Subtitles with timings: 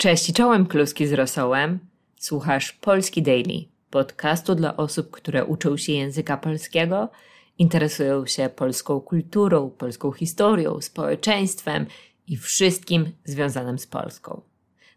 [0.00, 1.78] Cześć, czołem kluski z rosołem.
[2.16, 7.08] Słuchasz Polski Daily, podcastu dla osób, które uczą się języka polskiego,
[7.58, 11.86] interesują się polską kulturą, polską historią, społeczeństwem
[12.26, 14.40] i wszystkim związanym z Polską.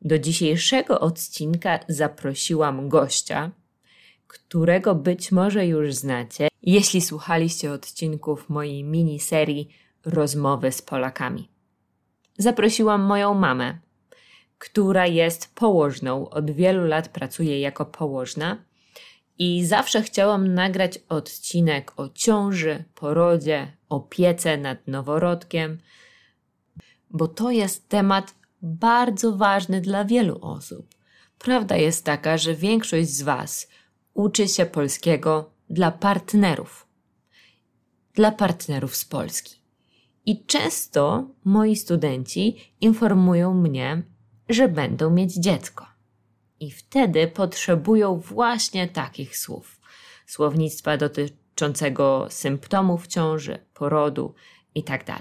[0.02, 3.52] Do dzisiejszego odcinka zaprosiłam gościa,
[4.28, 9.70] którego być może już znacie, jeśli słuchaliście odcinków mojej miniserii
[10.06, 11.50] Rozmowy z Polakami.
[12.38, 13.78] Zaprosiłam moją mamę,
[14.58, 18.58] która jest położną, od wielu lat pracuje jako położna
[19.38, 25.78] i zawsze chciałam nagrać odcinek o ciąży, porodzie, opiece nad noworodkiem,
[27.10, 30.88] bo to jest temat bardzo ważny dla wielu osób.
[31.40, 33.68] Prawda jest taka, że większość z Was
[34.14, 36.88] uczy się polskiego dla partnerów,
[38.14, 39.62] dla partnerów z Polski.
[40.26, 44.04] I często moi studenci informują mnie,
[44.50, 45.86] że będą mieć dziecko.
[46.60, 49.82] I wtedy potrzebują właśnie takich słów.
[50.26, 54.34] Słownictwa dotyczącego symptomów ciąży, porodu
[54.76, 55.16] itd.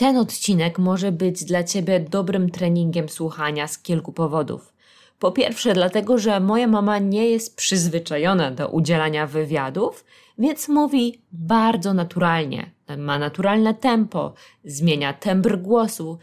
[0.00, 4.72] Ten odcinek może być dla Ciebie dobrym treningiem słuchania z kilku powodów.
[5.18, 10.04] Po pierwsze, dlatego, że moja mama nie jest przyzwyczajona do udzielania wywiadów,
[10.38, 14.34] więc mówi bardzo naturalnie, ma naturalne tempo,
[14.64, 16.18] zmienia tembr głosu,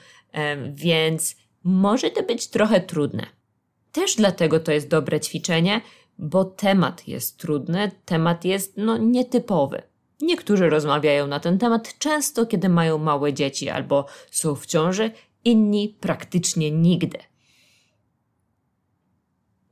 [0.74, 3.26] więc może to być trochę trudne.
[3.92, 5.82] Też dlatego to jest dobre ćwiczenie,
[6.18, 9.82] bo temat jest trudny, temat jest no, nietypowy.
[10.22, 15.12] Niektórzy rozmawiają na ten temat często, kiedy mają małe dzieci albo są w ciąży,
[15.46, 17.18] inni praktycznie nigdy.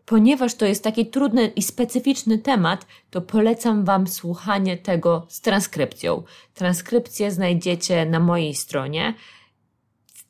[0.06, 6.24] Ponieważ to jest taki trudny i specyficzny temat, to polecam Wam słuchanie tego z transkrypcją.
[6.54, 9.14] Transkrypcję znajdziecie na mojej stronie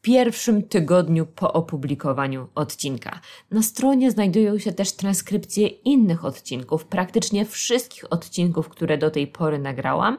[0.06, 3.20] pierwszym tygodniu po opublikowaniu odcinka.
[3.52, 9.60] Na stronie znajdują się też transkrypcje innych odcinków, praktycznie wszystkich odcinków, które do tej pory
[9.60, 10.18] nagrałam,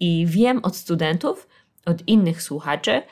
[0.00, 1.48] i wiem od studentów,
[1.86, 3.02] od innych słuchaczy,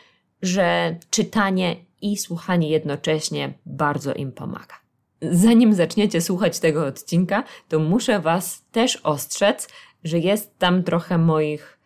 [0.43, 4.75] że czytanie i słuchanie jednocześnie bardzo im pomaga.
[5.23, 9.69] Zanim zaczniecie słuchać tego odcinka, to muszę Was też ostrzec,
[10.05, 11.79] że jest tam trochę moich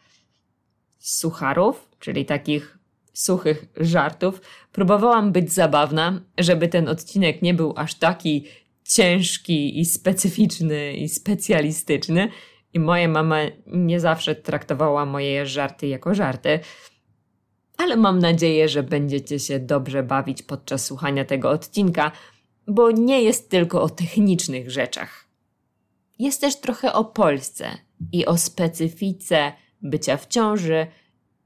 [0.99, 2.81] sucharów, czyli takich
[3.12, 4.40] suchych żartów.
[4.72, 8.44] Próbowałam być zabawna, żeby ten odcinek nie był aż taki
[8.84, 12.28] ciężki i specyficzny i specjalistyczny.
[12.74, 16.60] I moja mama nie zawsze traktowała moje żarty jako żarty.
[17.76, 22.12] Ale mam nadzieję, że będziecie się dobrze bawić podczas słuchania tego odcinka,
[22.66, 25.28] bo nie jest tylko o technicznych rzeczach.
[26.18, 27.70] Jest też trochę o Polsce
[28.12, 29.52] i o specyfice
[29.82, 30.86] bycia w ciąży,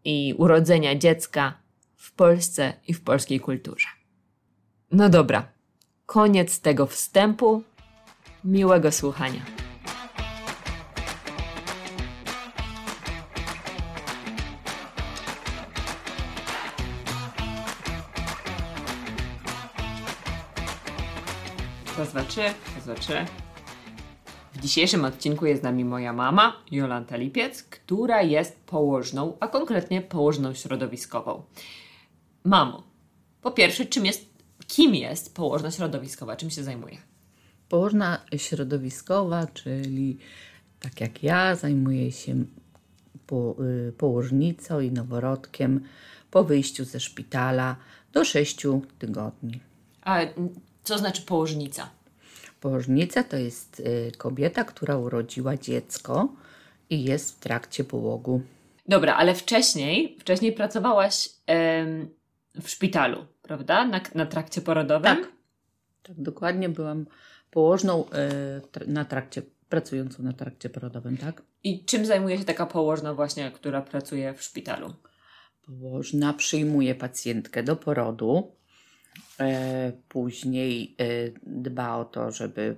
[0.06, 1.55] i urodzenia dziecka
[1.97, 3.89] w Polsce i w polskiej kulturze.
[4.93, 5.49] No dobra,
[6.06, 7.62] koniec tego wstępu.
[8.44, 9.41] Miłego słuchania.
[21.99, 23.46] Raz, dwa.
[24.66, 30.03] W dzisiejszym odcinku jest z nami moja mama, Jolanta Lipiec, która jest położną, a konkretnie
[30.03, 31.43] położną środowiskową.
[32.44, 32.82] Mamo,
[33.43, 34.26] po pierwsze, czym jest,
[34.66, 36.97] kim jest położna środowiskowa, czym się zajmuje?
[37.69, 40.19] Położna środowiskowa, czyli
[40.81, 42.44] tak jak ja, zajmuję się
[43.26, 43.56] po,
[43.88, 45.81] y, położnicą i noworodkiem
[46.31, 47.76] po wyjściu ze szpitala
[48.12, 48.66] do 6
[48.99, 49.60] tygodni.
[50.03, 50.21] A
[50.82, 51.91] co znaczy położnica?
[52.66, 56.28] Położnica to jest y, kobieta, która urodziła dziecko
[56.91, 58.43] i jest w trakcie połogu.
[58.88, 61.28] Dobra, ale wcześniej, wcześniej pracowałaś
[61.81, 62.09] ym,
[62.62, 63.84] w szpitalu, prawda?
[63.84, 65.17] Na, na trakcie porodowym?
[65.17, 65.32] Tak.
[66.02, 67.06] Tak, dokładnie byłam
[67.50, 68.05] położną
[68.81, 71.43] y, na trakcie, pracującą na trakcie porodowym, tak?
[71.64, 74.94] I czym zajmuje się taka położna właśnie, która pracuje w szpitalu?
[75.67, 78.56] Położna przyjmuje pacjentkę do porodu,
[80.09, 81.05] później e,
[81.43, 82.77] dba o to, żeby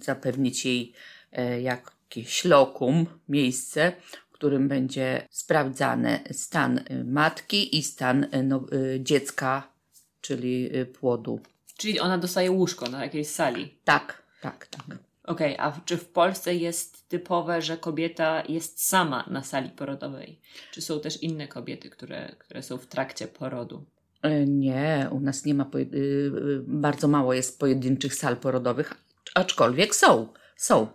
[0.00, 0.92] zapewnić jej
[1.32, 3.92] e, jakieś lokum, miejsce,
[4.30, 8.64] w którym będzie sprawdzany stan matki i stan no,
[9.00, 9.72] dziecka,
[10.20, 11.40] czyli płodu.
[11.76, 13.78] Czyli ona dostaje łóżko na jakiejś sali?
[13.84, 14.98] Tak, tak, tak.
[15.24, 20.40] Okej, okay, a czy w Polsce jest typowe, że kobieta jest sama na sali porodowej?
[20.72, 23.84] Czy są też inne kobiety, które, które są w trakcie porodu?
[24.22, 26.30] E, nie, u nas nie ma, y, y,
[26.66, 28.94] bardzo mało jest pojedynczych sal porodowych,
[29.34, 30.86] aczkolwiek są, są.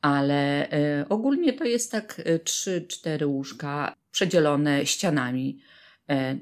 [0.00, 5.60] Ale e, ogólnie to jest tak 3-4 łóżka przedzielone ścianami.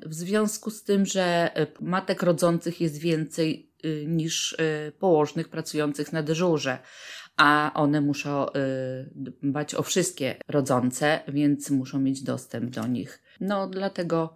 [0.06, 1.50] W związku z tym, że
[1.80, 4.56] matek rodzących jest więcej y, niż
[4.98, 6.78] położnych pracujących na dyżurze,
[7.36, 8.46] a one muszą
[9.42, 13.22] dbać o wszystkie rodzące, więc muszą mieć dostęp do nich.
[13.40, 14.34] No, dlatego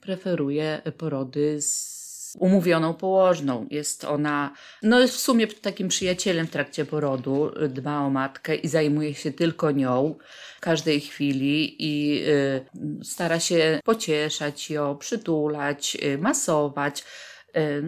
[0.00, 1.96] preferuje porody z
[2.38, 3.66] umówioną położną.
[3.70, 4.52] Jest ona,
[4.82, 9.32] no jest w sumie takim przyjacielem w trakcie porodu, dba o matkę i zajmuje się
[9.32, 10.14] tylko nią
[10.56, 17.04] w każdej chwili i y, stara się pocieszać ją, przytulać, y, masować.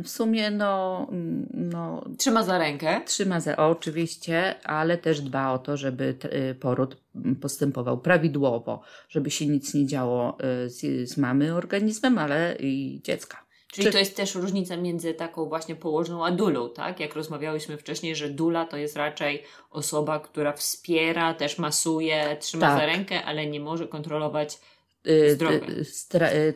[0.05, 1.07] W sumie no,
[1.55, 2.05] no...
[2.19, 3.01] Trzyma za rękę.
[3.07, 6.15] Trzyma za, oczywiście, ale też dba o to, żeby
[6.51, 6.97] y, poród
[7.41, 13.49] postępował prawidłowo, żeby się nic nie działo y, z, z mamy organizmem, ale i dziecka.
[13.73, 13.93] Czyli Czy...
[13.93, 17.01] to jest też różnica między taką właśnie położną a dulą, tak?
[17.01, 22.79] Jak rozmawiałyśmy wcześniej, że dula to jest raczej osoba, która wspiera, też masuje, trzyma tak.
[22.79, 24.59] za rękę, ale nie może kontrolować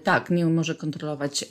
[0.02, 1.46] tak, nie może kontrolować y,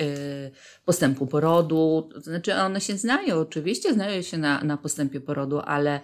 [0.86, 2.10] postępu porodu.
[2.16, 6.00] Znaczy, one się znają, oczywiście znają się na, na postępie porodu, ale,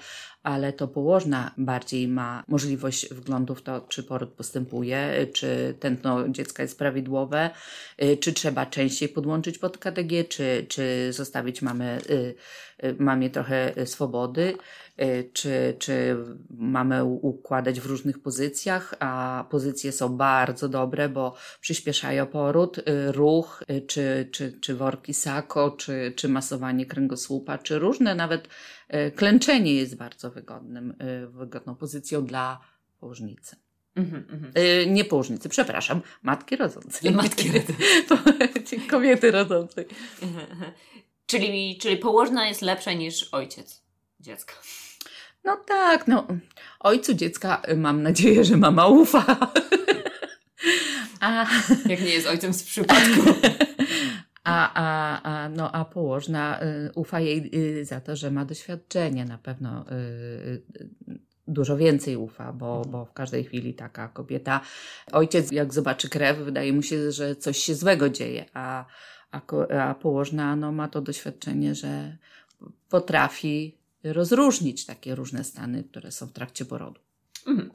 [0.47, 6.63] ale to położna bardziej ma możliwość wglądu w to, czy poród postępuje, czy tętno dziecka
[6.63, 7.49] jest prawidłowe,
[8.19, 11.97] czy trzeba częściej podłączyć pod KTG, czy, czy zostawić mamę,
[12.99, 14.57] mamie trochę swobody.
[15.01, 16.17] Y, czy, czy
[16.49, 23.63] mamy układać w różnych pozycjach, a pozycje są bardzo dobre, bo przyspieszają poród, y, ruch,
[23.71, 28.47] y, czy, czy, czy worki sako, czy, czy masowanie kręgosłupa, czy różne, nawet
[29.16, 30.95] klęczenie jest bardzo wygodnym,
[31.30, 32.60] wygodną pozycją dla
[33.00, 33.56] położnicy.
[33.95, 34.88] Mm -hmm.
[34.88, 37.12] nie położnicy, przepraszam, matki rodzącej.
[37.12, 38.80] Matki rodzącej.
[38.89, 39.86] Kobiety rodzącej.
[41.25, 43.81] Czyli, czyli położna jest lepsza niż ojciec
[44.19, 44.54] dziecka.
[45.44, 46.28] No tak, no.
[46.80, 49.25] Ojcu dziecka mam nadzieję, że mama ufa.
[51.19, 51.45] A...
[51.86, 53.22] Jak nie jest ojcem z przypadku.
[54.47, 59.25] A, a, a, no, a położna y, ufa jej y, za to, że ma doświadczenie.
[59.25, 60.61] Na pewno y,
[61.47, 62.91] dużo więcej ufa, bo, mhm.
[62.91, 64.61] bo w każdej chwili taka kobieta,
[65.11, 68.85] ojciec jak zobaczy krew, wydaje mu się, że coś się złego dzieje, a,
[69.31, 69.41] a,
[69.89, 72.17] a położna no, ma to doświadczenie, że
[72.89, 76.99] potrafi rozróżnić takie różne stany, które są w trakcie porodu.
[77.47, 77.71] Mhm.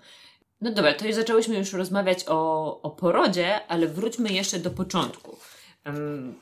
[0.61, 5.37] No dobra, to już zaczęłyśmy już rozmawiać o, o porodzie, ale wróćmy jeszcze do początku.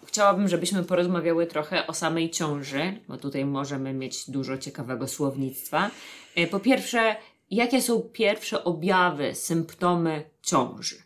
[0.07, 5.91] Chciałabym, żebyśmy porozmawiały trochę o samej ciąży, bo tutaj możemy mieć dużo ciekawego słownictwa.
[6.37, 7.17] E, po pierwsze,
[7.51, 10.97] jakie są pierwsze objawy, symptomy ciąży?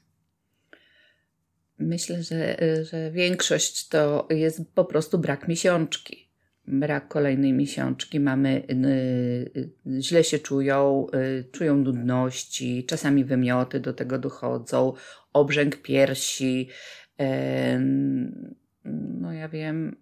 [1.78, 2.56] Myślę, że,
[2.90, 6.24] że większość to jest po prostu brak miesiączki
[6.66, 8.62] brak kolejnej miesiączki, mamy,
[9.56, 9.70] y,
[10.00, 11.06] źle się czują,
[11.52, 14.92] czują nudności, czasami wymioty do tego dochodzą,
[15.32, 16.68] obrzęk piersi,
[18.84, 19.96] no ja wiem,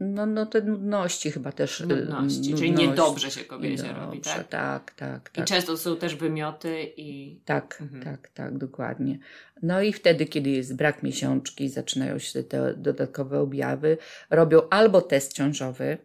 [0.00, 1.80] no, no te nudności chyba też.
[1.80, 2.54] Nudności, nudności.
[2.54, 4.48] czyli niedobrze się kobiecie niedobrze, robi, tak?
[4.48, 5.44] Tak, tak, tak.
[5.44, 7.40] I często są też wymioty i...
[7.44, 8.02] Tak, mhm.
[8.02, 9.18] tak, tak, dokładnie.
[9.62, 13.98] No i wtedy, kiedy jest brak miesiączki, zaczynają się te dodatkowe objawy,
[14.30, 15.98] robią albo test ciążowy,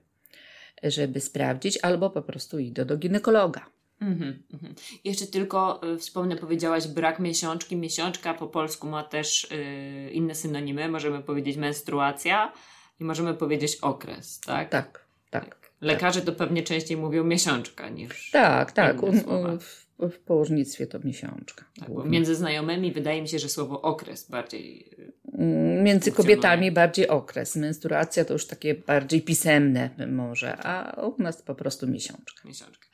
[0.83, 3.74] żeby sprawdzić, albo po prostu idą do ginekologa.
[4.01, 4.75] Mhm, mhm.
[5.03, 7.75] Jeszcze tylko y, wspomnę, powiedziałaś brak miesiączki.
[7.75, 10.89] Miesiączka po polsku ma też y, inne synonimy.
[10.89, 12.53] Możemy powiedzieć menstruacja
[12.99, 14.69] i możemy powiedzieć okres, tak?
[14.69, 15.65] Tak, tak.
[15.81, 18.31] Lekarze to pewnie częściej mówią miesiączka niż.
[18.31, 19.01] Tak, tak.
[19.01, 21.65] W, w położnictwie to miesiączka.
[21.79, 24.91] Tak, bo między znajomymi wydaje mi się, że słowo okres bardziej.
[25.33, 27.55] Mm, między kobietami bardziej okres.
[27.55, 32.47] Menstruacja to już takie bardziej pisemne może, a u nas po prostu miesiączka.
[32.47, 32.87] Miesiączka.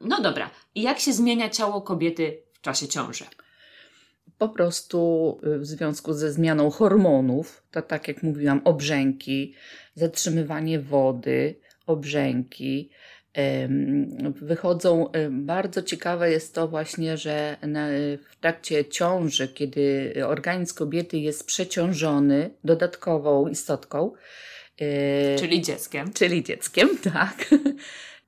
[0.00, 0.50] No dobra.
[0.74, 3.24] Jak się zmienia ciało kobiety w czasie ciąży?
[4.40, 9.54] po prostu y, w związku ze zmianą hormonów, to tak jak mówiłam, obrzęki,
[9.94, 12.90] zatrzymywanie wody, obrzęki,
[14.34, 15.10] wychodzą.
[15.12, 17.56] Y, bardzo ciekawe jest to właśnie, że
[18.30, 24.12] w trakcie ciąży, kiedy organizm kobiety jest przeciążony dodatkową istotką,
[24.80, 26.12] y, czyli dzieckiem.
[26.12, 27.48] Czyli dzieckiem, tak.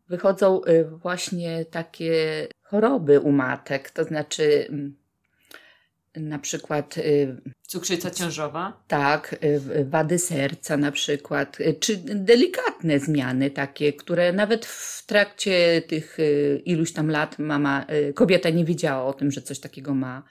[0.09, 0.61] Wychodzą
[1.03, 4.97] właśnie takie choroby u matek, to znaczy mm,
[6.17, 6.99] na przykład.
[6.99, 8.83] Y, Cukrzyca ciążowa?
[8.89, 15.83] Tak, y, wady serca na przykład, y, czy delikatne zmiany takie, które nawet w trakcie
[15.83, 16.19] tych
[16.65, 20.23] iluś tam lat mama, kobieta nie wiedziała o tym, że coś takiego ma.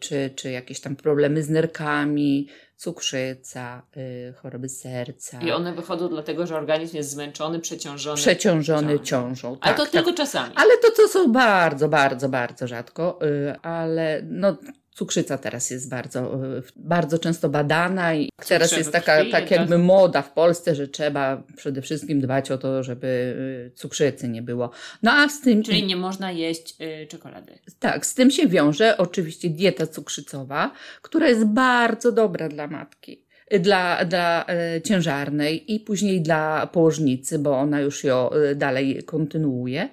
[0.00, 5.40] Czy, czy jakieś tam problemy z nerkami, cukrzyca, y, choroby serca.
[5.40, 8.16] I one wychodzą dlatego, że organizm jest zmęczony, przeciążony.
[8.16, 9.58] Przeciążony ciążą.
[9.60, 10.16] Ale tak, to tylko tak.
[10.16, 10.52] czasami.
[10.56, 14.56] Ale to, to są bardzo, bardzo, bardzo rzadko, y, ale no
[14.94, 16.40] Cukrzyca teraz jest bardzo,
[16.76, 21.82] bardzo często badana i teraz jest taka tak jakby moda w Polsce, że trzeba przede
[21.82, 23.06] wszystkim dbać o to, żeby
[23.68, 24.70] y, cukrzycy nie było.
[25.02, 25.62] No a z tym...
[25.62, 27.58] Czyli nie można jeść y, czekolady.
[27.78, 30.72] Tak, z tym się wiąże oczywiście dieta cukrzycowa,
[31.02, 33.24] która jest bardzo dobra dla matki
[33.54, 34.46] y, dla, dla
[34.84, 39.88] ciężarnej i później dla położnicy, bo ona już ją dalej kontynuuje.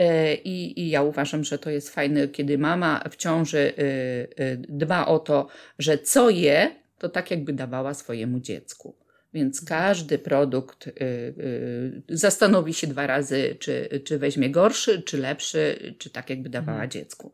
[0.00, 4.56] E, I, I, ja uważam, że to jest fajne, kiedy mama w ciąży y, y,
[4.68, 8.96] dba o to, że co je, to tak jakby dawała swojemu dziecku.
[9.34, 16.10] Więc każdy produkt y, zastanowi się dwa razy, czy, czy weźmie gorszy, czy lepszy, czy
[16.10, 16.90] tak jakby dawała mhm.
[16.90, 17.32] dziecku.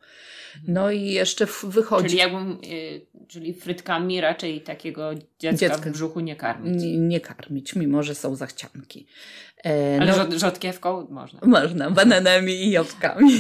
[0.69, 2.09] No i jeszcze wychodzi.
[2.09, 2.59] Czyli jakbym,
[3.29, 6.83] czyli frytkami raczej takiego dziecka, dziecka w brzuchu nie karmić.
[6.83, 9.07] Nie, nie karmić, mimo że są zachcianki.
[9.65, 11.41] E, Ale no, rzodkiewką można.
[11.43, 13.31] Można, bananami i jabłkami.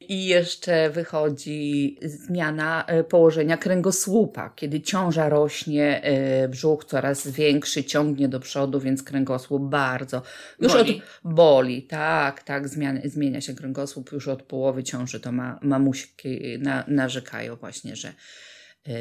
[0.00, 8.28] I jeszcze wychodzi zmiana e, położenia kręgosłupa, kiedy ciąża rośnie, e, brzuch coraz większy, ciągnie
[8.28, 10.22] do przodu, więc kręgosłup bardzo.
[10.60, 11.02] Już boli.
[11.24, 12.68] od boli, tak, tak,
[13.04, 15.20] zmienia się kręgosłup już od połowy ciąży.
[15.20, 18.12] To ma, mamuśki na, narzekają właśnie, że,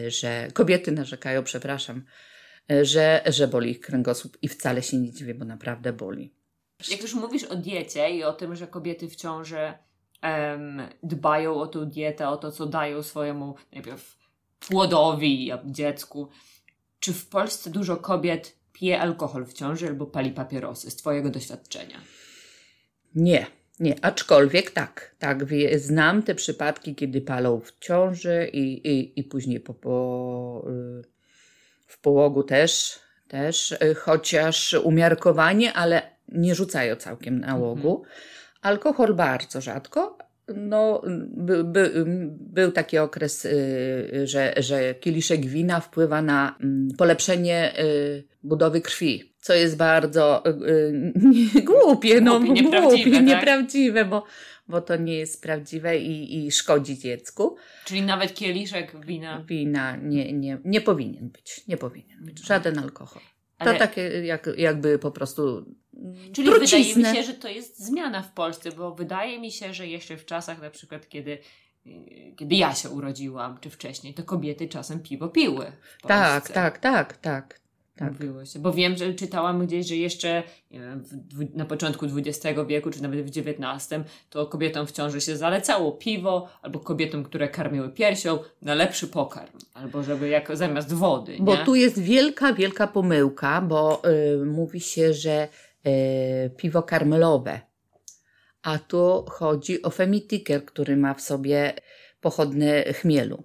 [0.08, 2.04] że kobiety narzekają, przepraszam,
[2.82, 6.34] że, że boli ich kręgosłup i wcale się nie dziwię, bo naprawdę boli.
[6.92, 9.74] Jak już mówisz o diecie i o tym, że kobiety w ciąży
[10.24, 14.18] um, dbają o tą dietę, o to, co dają swojemu najpierw
[14.60, 16.30] płodowi, dziecku,
[17.00, 22.02] czy w Polsce dużo kobiet pije alkohol w ciąży albo pali papierosy z Twojego doświadczenia?
[23.16, 23.46] Nie,
[23.80, 25.46] nie, aczkolwiek tak, tak,
[25.76, 31.19] znam te przypadki, kiedy palą w ciąży i, i, i później po, po y,
[31.90, 37.98] w połogu też, też y, chociaż umiarkowanie, ale nie rzucają całkiem nałogu.
[37.98, 38.16] Mhm.
[38.62, 40.18] Alkohol bardzo rzadko.
[40.56, 41.92] No, by, by,
[42.30, 46.58] był taki okres, y, że, że kieliszek wina wpływa na
[46.98, 50.44] polepszenie y, budowy krwi, co jest bardzo
[51.72, 53.26] głupie, no, głupie, nieprawdziwe, głupie, tak?
[53.26, 54.24] nieprawdziwe bo
[54.70, 57.56] bo to nie jest prawdziwe i, i szkodzi dziecku.
[57.86, 59.44] Czyli nawet kieliszek wina?
[59.44, 61.68] Wina nie, nie, nie powinien być.
[61.68, 62.46] Nie powinien być.
[62.46, 63.22] Żaden alkohol.
[63.58, 63.74] Ale...
[63.74, 65.76] To takie jak, jakby po prostu.
[66.34, 66.94] Czyli trucizny.
[66.94, 70.18] wydaje mi się, że to jest zmiana w Polsce, bo wydaje mi się, że jeszcze
[70.18, 71.38] w czasach na przykład, kiedy
[72.38, 75.72] kiedy ja się urodziłam, czy wcześniej, to kobiety czasem piwo piły.
[76.02, 77.60] Tak, tak, tak, tak
[78.00, 78.12] tak.
[78.12, 78.60] mówiło się.
[78.60, 83.22] Bo wiem, że czytałam gdzieś, że jeszcze wiem, w, na początku XX wieku, czy nawet
[83.22, 88.76] w XIX, to kobietom w ciąży się zalecało piwo, albo kobietom, które karmiły piersią, na
[88.76, 91.38] lepszy pokarm, albo żeby jak zamiast wody.
[91.40, 94.02] Bo tu jest wielka, wielka pomyłka, bo
[94.42, 95.48] y, mówi się, że
[95.88, 97.62] y, piwo karmelowe,
[98.62, 101.74] a tu chodzi o femitiker, który ma w sobie
[102.22, 103.44] pochodne chmielu,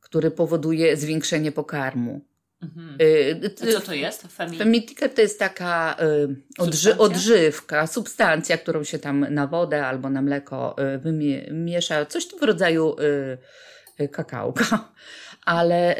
[0.00, 2.20] który powoduje zwiększenie pokarmu.
[2.66, 2.96] Mhm.
[3.44, 4.26] Y, co to jest?
[4.58, 5.96] Femitika to jest taka
[6.58, 12.26] y, odży odżywka, substancja, którą się tam na wodę albo na mleko y, wymiesza, coś
[12.40, 12.96] w rodzaju
[14.12, 14.92] kakałka,
[15.44, 15.96] ale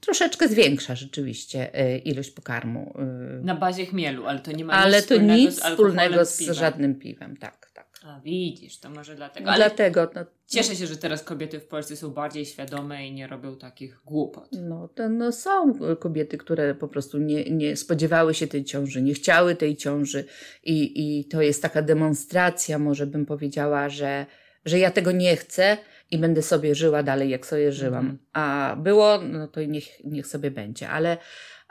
[0.00, 1.70] troszeczkę zwiększa rzeczywiście
[2.04, 2.94] ilość pokarmu.
[3.42, 6.94] Na bazie chmielu, ale to nie ma ale nic to nic wspólnego z, z żadnym
[6.94, 7.73] piwem, tak.
[8.06, 9.50] A widzisz, to może dlatego.
[9.50, 10.10] Ale dlatego.
[10.14, 14.00] No, cieszę się, że teraz kobiety w Polsce są bardziej świadome i nie robią takich
[14.04, 14.48] głupot.
[14.52, 19.14] No, to, no są kobiety, które po prostu nie, nie spodziewały się tej ciąży, nie
[19.14, 20.24] chciały tej ciąży
[20.64, 24.26] i, i to jest taka demonstracja, może bym powiedziała, że,
[24.64, 25.76] że ja tego nie chcę
[26.10, 28.00] i będę sobie żyła dalej, jak sobie żyłam.
[28.00, 28.18] Mhm.
[28.32, 31.16] A było, no to niech, niech sobie będzie, ale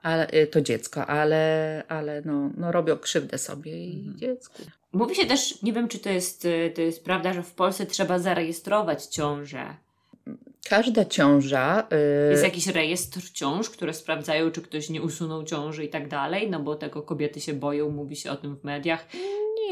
[0.04, 4.18] ale, to dziecko, ale, ale no, no robią krzywdę sobie i mhm.
[4.18, 4.64] dziecku.
[4.94, 7.86] Mówi się też, nie wiem czy to jest, y, to jest prawda, że w Polsce
[7.86, 9.76] trzeba zarejestrować ciążę.
[10.70, 11.88] Każda ciąża.
[11.92, 12.32] Yy...
[12.32, 16.60] Jest jakiś rejestr ciąż, które sprawdzają, czy ktoś nie usunął ciąży i tak dalej, no
[16.60, 19.08] bo tego kobiety się boją, mówi się o tym w mediach.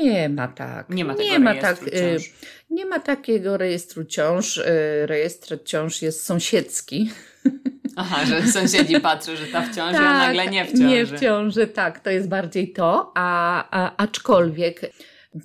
[0.01, 0.89] Nie ma tak.
[0.89, 1.87] Nie ma, nie ma tak.
[1.87, 2.33] Y, ciąż.
[2.69, 4.57] Nie ma takiego rejestru ciąż.
[4.57, 4.63] Y,
[5.05, 7.09] rejestr ciąż jest sąsiedzki.
[7.95, 10.83] Aha, że sąsiedzi patrzą, że ta w ciąży, tak, a nagle nie w ciąży.
[10.83, 14.81] Nie w ciąży, tak, to jest bardziej to, a, a aczkolwiek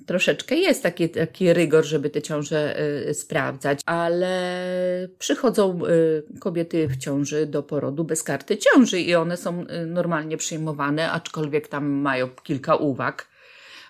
[0.05, 6.97] troszeczkę jest taki, taki rygor, żeby te ciąże y, sprawdzać, ale przychodzą y, kobiety w
[6.97, 12.29] ciąży do porodu bez karty ciąży i one są y, normalnie przyjmowane, aczkolwiek tam mają
[12.43, 13.27] kilka uwag,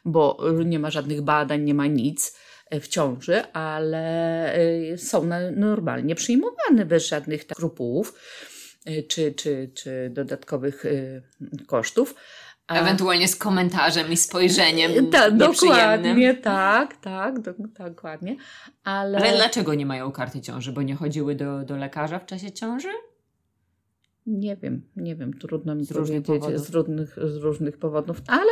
[0.06, 2.38] bo nie ma żadnych badań, nie ma nic
[2.72, 4.54] w ciąży, ale
[4.98, 8.20] są normalnie przyjmowane bez żadnych skrupułów.
[8.90, 11.22] y, czy, czy, czy dodatkowych y,
[11.68, 12.16] kosztów.
[12.68, 12.80] A...
[12.80, 17.54] Ewentualnie z komentarzem i spojrzeniem Ta, Dokładnie, tak, tak, do,
[17.90, 18.36] dokładnie.
[18.84, 19.18] Ale...
[19.18, 20.72] Ale dlaczego nie mają karty ciąży?
[20.72, 22.90] Bo nie chodziły do, do lekarza w czasie ciąży?
[24.26, 25.94] Nie wiem, nie wiem, trudno mi z
[26.26, 28.52] powiedzieć z różnych, z różnych powodów, ale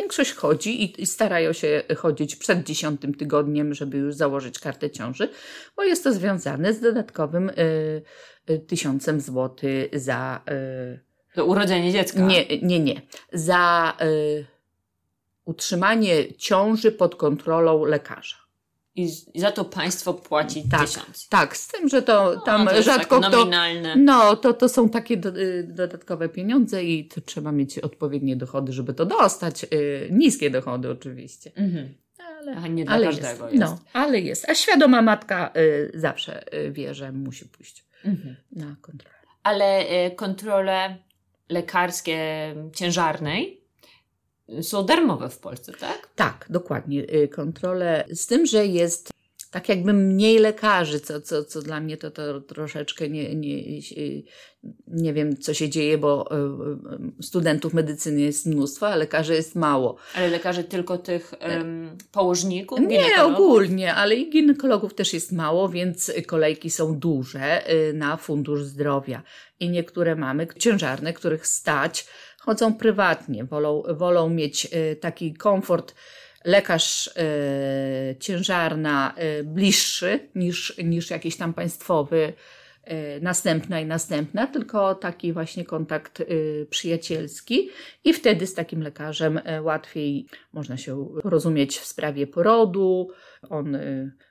[0.00, 5.28] większość chodzi i, i, starają się chodzić przed dziesiątym tygodniem, żeby już założyć kartę ciąży,
[5.76, 8.02] bo jest to związane z dodatkowym y,
[8.50, 10.42] y, tysiącem złotych za.
[10.50, 11.00] Y,
[11.36, 12.20] do urodzenia dziecka?
[12.20, 13.02] Nie, nie, nie.
[13.32, 13.96] Za
[15.44, 18.45] utrzymanie ciąży pod kontrolą lekarza.
[18.96, 21.28] I, za to państwo płaci tak, tysiąc.
[21.28, 23.30] Tak, z tym, że to no, tam to rzadko kto.
[23.30, 23.96] Nominalne.
[23.96, 28.72] No, to, to są takie do, y, dodatkowe pieniądze i to trzeba mieć odpowiednie dochody,
[28.72, 29.64] żeby to dostać.
[29.64, 31.50] Y, niskie dochody oczywiście.
[31.54, 31.94] Mhm.
[32.38, 33.60] Ale, A nie dla ale każdego jest.
[33.60, 33.72] jest.
[33.72, 34.48] No, ale jest.
[34.48, 38.36] A świadoma matka y, zawsze y, wie, że musi pójść mhm.
[38.52, 39.16] na kontrolę.
[39.42, 40.96] Ale y, kontrole
[41.48, 43.65] lekarskie ciężarnej
[44.62, 46.08] są darmowe w Polsce, tak?
[46.14, 47.14] Tak, dokładnie.
[47.14, 49.10] Y, kontrole, z tym, że jest
[49.56, 53.80] tak jakby mniej lekarzy, co, co, co dla mnie to, to troszeczkę nie, nie,
[54.86, 59.54] nie wiem, co się dzieje, bo y, y, studentów medycyny jest mnóstwo, a lekarzy jest
[59.54, 59.96] mało.
[60.14, 62.80] Ale lekarzy tylko tych um, położników?
[62.80, 67.62] Nie, ogólnie, ale i ginekologów też jest mało, więc kolejki są duże
[67.94, 69.22] na Fundusz Zdrowia.
[69.60, 72.06] I niektóre mamy ciężarne, których stać,
[72.38, 74.68] chodzą prywatnie, wolą, wolą mieć
[75.00, 75.94] taki komfort
[76.46, 82.32] lekarz y, ciężarna y, bliższy niż, niż jakiś tam państwowy
[83.20, 86.22] następna i następna, tylko taki właśnie kontakt
[86.70, 87.70] przyjacielski
[88.04, 93.08] i wtedy z takim lekarzem łatwiej można się porozumieć w sprawie porodu.
[93.50, 93.78] On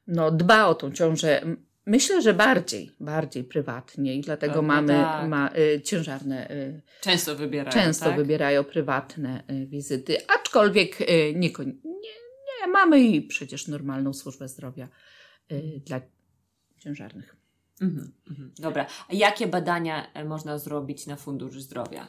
[0.07, 1.41] no, dba o tą ciążę
[1.85, 5.29] Myślę, że bardziej, bardziej prywatnie i dlatego mamy tak.
[5.29, 6.51] ma, y, ciężarne.
[6.51, 7.71] Y, często wybierają.
[7.71, 8.17] Często tak?
[8.17, 11.73] wybierają prywatne y, wizyty, aczkolwiek y, nie, nie,
[12.61, 14.87] nie, mamy i przecież normalną służbę zdrowia
[15.51, 16.01] y, dla
[16.79, 17.35] ciężarnych.
[17.81, 18.51] Mhm, mhm.
[18.59, 18.85] Dobra.
[19.09, 22.07] A jakie badania e, można zrobić na Fundusz Zdrowia?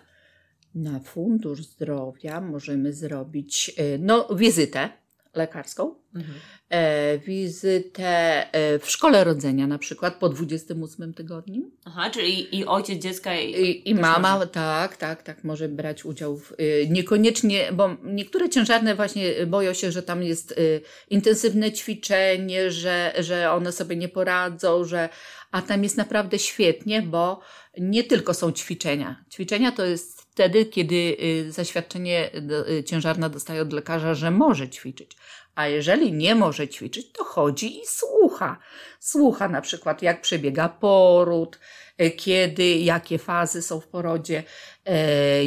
[0.75, 4.89] Na Fundusz Zdrowia możemy zrobić y, no, wizytę
[5.37, 6.39] lekarską, mhm.
[6.69, 8.07] e, wizytę
[8.53, 11.71] e, w szkole rodzenia na przykład po 28 tygodniu.
[11.85, 14.47] Aha, czyli i ojciec dziecka i, I, i mama, może.
[14.47, 19.93] tak, tak, tak, może brać udział w, y, niekoniecznie, bo niektóre ciężarne właśnie boją się,
[19.93, 25.09] że tam jest y, intensywne ćwiczenie, że, że one sobie nie poradzą, że,
[25.51, 27.41] a tam jest naprawdę świetnie, bo
[27.79, 29.25] nie tylko są ćwiczenia.
[29.33, 32.31] Ćwiczenia to jest wtedy, kiedy y, zaświadczenie
[32.79, 35.17] y, ciężarna dostaje od lekarza, że może ćwiczyć.
[35.55, 38.59] A jeżeli nie może ćwiczyć, to chodzi i słucha.
[39.01, 41.59] Słucha na przykład, jak przebiega poród,
[42.03, 44.43] y, kiedy, jakie fazy są w porodzie,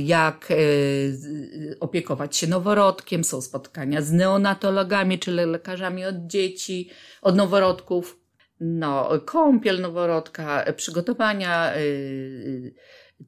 [0.03, 0.47] jak
[1.79, 6.89] opiekować się noworodkiem, są spotkania z neonatologami, czyli lekarzami od dzieci,
[7.21, 8.19] od noworodków.
[8.59, 11.73] No, kąpiel noworodka, przygotowania,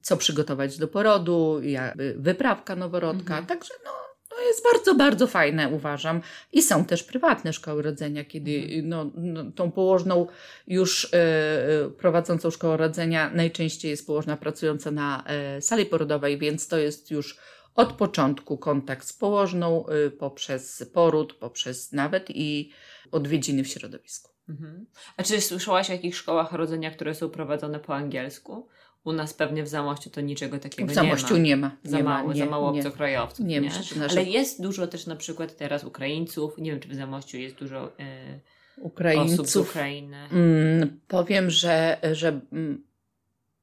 [0.02, 3.38] co przygotować do porodu, jakby wyprawka noworodka.
[3.38, 3.46] Mhm.
[3.46, 3.92] Także no,
[4.30, 6.22] to jest bardzo, bardzo fajne, uważam.
[6.52, 8.90] I są też prywatne szkoły rodzenia, kiedy mhm.
[8.90, 10.28] no, no, tą położną
[10.68, 16.78] już e, prowadzącą szkołę rodzenia najczęściej jest położna pracująca na e, sali porodowej, więc to
[16.78, 17.38] jest już
[17.76, 22.72] od początku kontakt z położną e, poprzez poród, poprzez nawet i
[23.12, 24.32] odwiedziny w środowisku.
[24.50, 24.86] Mhm.
[25.18, 28.68] A czy słyszałaś o jakichś szkołach rodzenia, które są prowadzone po angielsku?
[29.04, 30.92] U nas pewnie w Zamościu to niczego takiego nie ma.
[30.92, 31.72] W Zamościu nie ma.
[31.84, 33.46] Za nie mało, ma, nie, za mało obcokrajowców.
[33.46, 33.62] Nie, nie?
[33.62, 34.20] Myślę, nasze...
[34.20, 36.58] Ale jest dużo też na przykład teraz Ukraińców.
[36.58, 38.40] Nie wiem, czy w Zamościu jest dużo e,
[38.78, 39.40] Ukraińców.
[39.40, 40.18] osób z Ukrainy.
[40.32, 42.84] Mm, powiem, że, że mm,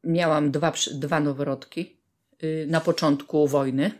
[0.04, 1.96] miałam dwa, dwa noworodki
[2.42, 3.90] y, na początku wojny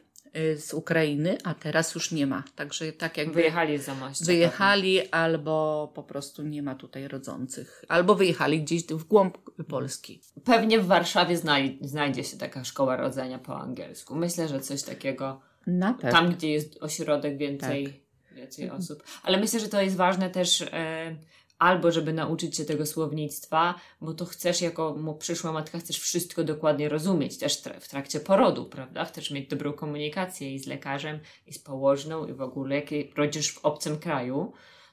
[0.56, 2.44] z Ukrainy, a teraz już nie ma.
[2.54, 4.24] Także tak jak Wyjechali z Zamościa.
[4.24, 7.84] Wyjechali albo po prostu nie ma tutaj rodzących.
[7.88, 9.38] Albo wyjechali gdzieś w głąb
[9.68, 10.20] Polski.
[10.44, 14.14] Pewnie w Warszawie znaj znajdzie się taka szkoła rodzenia po angielsku.
[14.14, 15.40] Myślę, że coś takiego.
[15.66, 16.10] Na pewno.
[16.10, 18.34] Tam, gdzie jest ośrodek więcej, tak.
[18.36, 19.02] więcej osób.
[19.22, 20.62] Ale myślę, że to jest ważne też...
[20.62, 21.16] E,
[21.58, 26.88] albo żeby nauczyć się tego słownictwa, bo to chcesz jako przyszła matka, chcesz wszystko dokładnie
[26.88, 29.04] rozumieć, też w trakcie porodu, prawda?
[29.04, 33.52] Chcesz mieć dobrą komunikację i z lekarzem, i z położną, i w ogóle, jak rodzisz
[33.52, 34.52] w obcym kraju,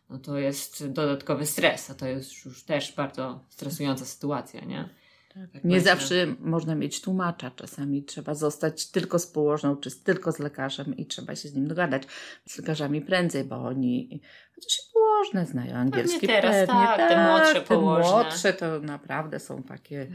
[0.10, 4.89] no to jest dodatkowy stres, a to jest już też bardzo stresująca sytuacja, nie?
[5.36, 7.52] Tak, nie zawsze można mieć tłumacza.
[7.52, 11.67] Czasami trzeba zostać tylko z położną, czy tylko z lekarzem i trzeba się z nim
[11.67, 12.04] dogadać.
[12.45, 14.21] Z lekarzami prędzej, bo oni
[14.56, 16.19] chociaż położne znają angielski.
[16.19, 18.12] Pewnie teraz, pewnie, tak, tak, te młodsze położne.
[18.12, 20.08] Te młodsze to naprawdę są takie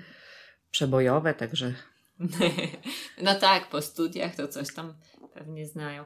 [0.70, 1.74] przebojowe, także.
[3.22, 4.94] No tak, po studiach to coś tam
[5.35, 6.04] pewnie znają.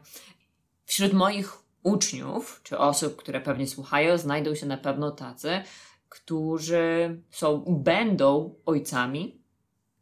[0.84, 5.62] Wśród moich uczniów, czy osób, które pewnie słuchają, znajdą się na pewno tacy,
[6.14, 9.40] którzy są, będą ojcami,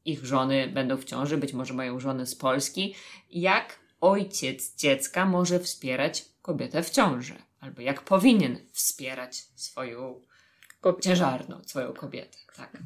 [0.05, 2.95] ich żony będą w ciąży, być może mają żony z Polski.
[3.31, 7.35] Jak ojciec dziecka może wspierać kobietę w ciąży?
[7.61, 10.21] Albo jak powinien wspierać swoją
[11.01, 12.79] ciężarną, swoją kobietę, tak.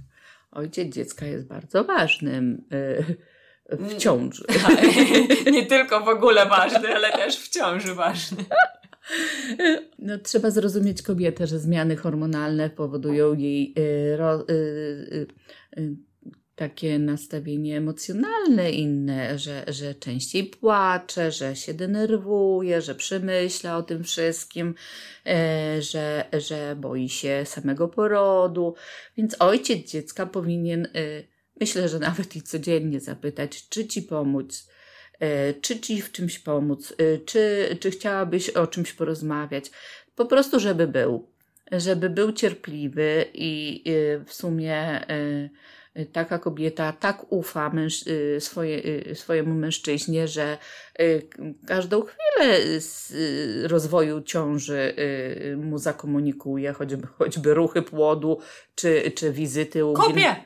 [0.50, 3.16] Ojciec dziecka jest bardzo ważnym yy,
[3.70, 4.44] w ciąży.
[5.52, 8.44] Nie tylko w ogóle ważny, ale też w ciąży ważny.
[9.98, 15.26] No, trzeba zrozumieć kobietę, że zmiany hormonalne powodują jej y, ro, y,
[15.78, 15.96] y,
[16.54, 24.04] takie nastawienie emocjonalne inne, że, że częściej płacze, że się denerwuje, że przemyśla o tym
[24.04, 24.74] wszystkim,
[25.26, 28.74] e, że, że boi się samego porodu.
[29.16, 30.88] Więc ojciec dziecka powinien,
[31.60, 34.68] myślę, że nawet i codziennie zapytać, czy ci pomóc
[35.60, 39.70] czy ci w czymś pomóc, e, czy, czy chciałabyś o czymś porozmawiać.
[40.14, 41.28] Po prostu, żeby był,
[41.72, 45.06] żeby był cierpliwy i e, w sumie
[46.12, 48.04] taka kobieta tak ufa męż-
[48.40, 48.82] swoje,
[49.14, 50.58] swojemu mężczyźnie, że
[51.66, 52.58] każdą chwilę
[53.62, 54.94] rozwoju ciąży
[55.56, 58.40] mu zakomunikuje, choćby, choćby ruchy płodu,
[58.74, 60.36] czy, czy wizyty u Kopie!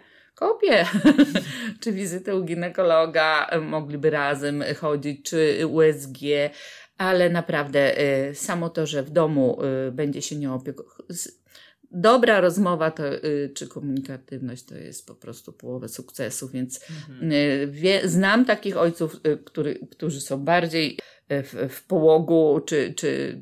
[0.40, 0.86] Kopie.
[1.80, 6.18] czy wizytę u ginekologa, mogliby razem chodzić, czy USG,
[6.98, 11.06] ale naprawdę e, samo to, że w domu e, będzie się nią opiekować.
[11.92, 13.02] Dobra rozmowa to,
[13.54, 17.30] czy komunikatywność to jest po prostu połowę sukcesu, więc mhm.
[17.72, 20.98] wie, znam takich ojców, który, którzy są bardziej
[21.28, 23.40] w, w połogu, czy, czy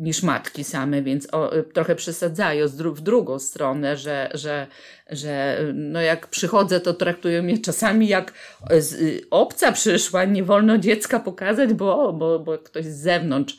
[0.00, 4.66] niż matki same, więc o, trochę przesadzają w drugą stronę, że, że,
[5.10, 8.32] że no jak przychodzę, to traktują mnie czasami jak
[8.78, 13.56] z, obca przyszła, nie wolno dziecka pokazać, bo, bo, bo ktoś z zewnątrz.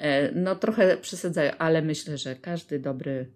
[0.00, 3.30] E, no trochę przesadzają, ale myślę, że każdy dobry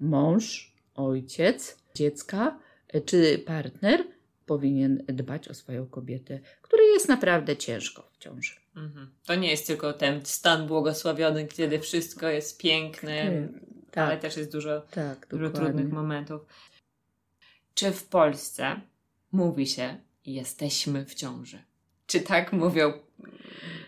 [0.00, 4.15] mąż, ojciec dziecka e, czy partner
[4.46, 8.54] powinien dbać o swoją kobietę, której jest naprawdę ciężko w ciąży.
[8.76, 9.10] Mhm.
[9.26, 13.48] To nie jest tylko ten stan błogosławiony, kiedy wszystko jest piękne,
[13.90, 14.08] tak.
[14.08, 16.46] ale też jest dużo, tak, dużo trudnych momentów.
[17.74, 18.80] Czy w Polsce
[19.32, 21.62] mówi się, jesteśmy w ciąży?
[22.06, 22.92] Czy tak mówią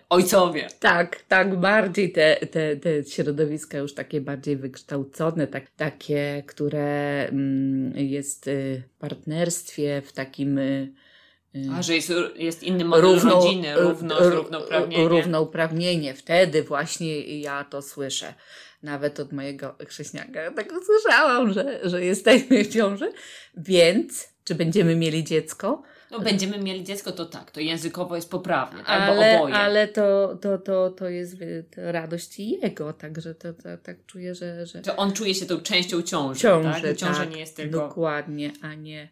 [0.08, 0.68] ojcowie?
[0.80, 7.92] Tak, tak, bardziej te, te, te środowiska już takie bardziej wykształcone, tak, takie, które mm,
[7.96, 10.92] jest w partnerstwie, w takim y,
[11.78, 15.08] a, że jest, jest inny model równo, rodziny, równo, równouprawnienie.
[15.08, 16.14] Równouprawnienie.
[16.14, 18.34] Wtedy właśnie ja to słyszę.
[18.82, 23.12] Nawet od mojego chrześniaka tak usłyszałam, że, że jesteśmy w ciąży.
[23.56, 25.82] Więc, czy będziemy mieli dziecko?
[26.10, 28.88] No będziemy mieli dziecko, to tak, to językowo jest poprawnie, tak?
[28.88, 29.54] ale, oboje.
[29.54, 31.36] Ale to, to, to, to jest
[31.74, 34.82] to radość jego, także to, to, tak czuję, że, że...
[34.82, 36.96] To on czuje się tą częścią ciąży, ciąży tak?
[36.96, 37.78] Ciąża tak, nie jest tylko...
[37.78, 39.08] Dokładnie, a nie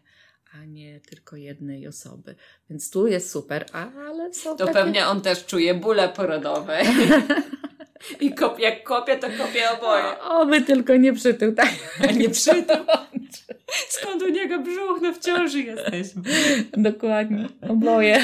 [0.61, 2.35] a nie tylko jednej osoby.
[2.69, 4.79] Więc tu jest super, ale są To takie...
[4.79, 6.81] pewnie on też czuje bóle porodowe.
[8.21, 10.19] I kop, jak kopie, to kopie oboje.
[10.19, 11.73] O, my tylko nie przytył, tak?
[12.17, 12.77] Nie przytył?
[13.89, 14.99] Skąd u niego brzuch?
[15.01, 16.21] No w ciąży jesteśmy.
[16.77, 18.19] Dokładnie, oboje.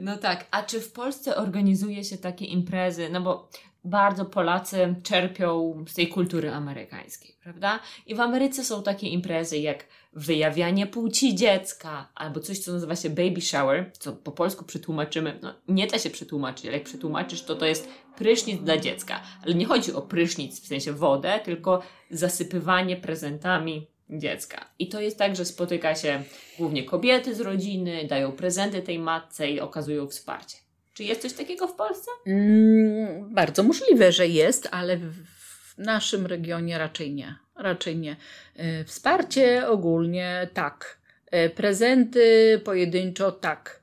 [0.00, 3.08] No tak, a czy w Polsce organizuje się takie imprezy?
[3.12, 3.48] No bo
[3.84, 7.80] bardzo Polacy czerpią z tej kultury amerykańskiej, prawda?
[8.06, 13.10] I w Ameryce są takie imprezy jak wyjawianie płci dziecka, albo coś, co nazywa się
[13.10, 17.54] baby shower, co po polsku przetłumaczymy, no nie da się przetłumaczyć, ale jak przetłumaczysz, to
[17.54, 19.20] to jest prysznic dla dziecka.
[19.44, 24.64] Ale nie chodzi o prysznic w sensie wodę, tylko zasypywanie prezentami dziecka.
[24.78, 26.22] I to jest tak, że spotyka się
[26.58, 30.61] głównie kobiety z rodziny, dają prezenty tej matce i okazują wsparcie.
[30.94, 32.10] Czy jest coś takiego w Polsce?
[32.26, 37.36] Mm, bardzo możliwe, że jest, ale w naszym regionie raczej nie.
[37.56, 38.16] Raczej nie.
[38.56, 40.98] E, wsparcie ogólnie tak.
[41.30, 43.82] E, prezenty pojedynczo tak.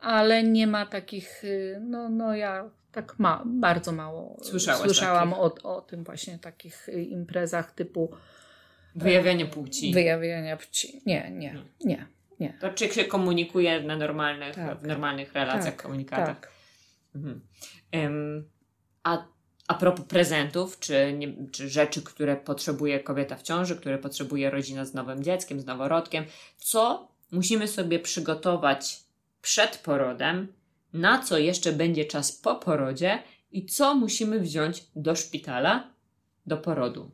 [0.00, 5.54] Ale nie ma takich, e, no, no ja tak ma, bardzo mało Słyszałaś słyszałam o,
[5.62, 8.10] o tym właśnie takich imprezach typu
[8.96, 9.92] Wyjawianie płci.
[9.92, 11.02] Wyjawiania płci.
[11.06, 11.68] Nie, nie, hmm.
[11.84, 12.06] nie.
[12.40, 12.58] Nie.
[12.60, 14.78] To czy się komunikuje na normalnych, tak.
[14.78, 16.40] w normalnych relacjach, tak, komunikatach?
[16.40, 16.52] Tak.
[17.14, 17.40] Mhm.
[17.92, 18.48] Um,
[19.02, 19.24] a
[19.68, 24.84] a propos prezentów, czy, nie, czy rzeczy, które potrzebuje kobieta w ciąży, które potrzebuje rodzina
[24.84, 26.24] z nowym dzieckiem, z noworodkiem,
[26.56, 29.00] co musimy sobie przygotować
[29.42, 30.52] przed porodem,
[30.92, 33.22] na co jeszcze będzie czas po porodzie
[33.52, 35.90] i co musimy wziąć do szpitala
[36.46, 37.10] do porodu?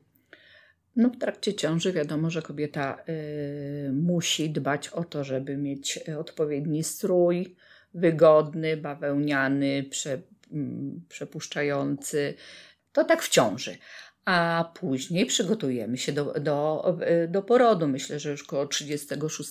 [0.97, 6.85] No, w trakcie ciąży wiadomo, że kobieta y, musi dbać o to, żeby mieć odpowiedni
[6.85, 7.57] strój,
[7.95, 10.21] wygodny, bawełniany, prze,
[10.53, 12.35] mm, przepuszczający.
[12.93, 13.77] To tak w ciąży.
[14.25, 16.85] A później przygotujemy się do, do,
[17.29, 17.89] do porodu.
[17.89, 19.51] Myślę, że już około 36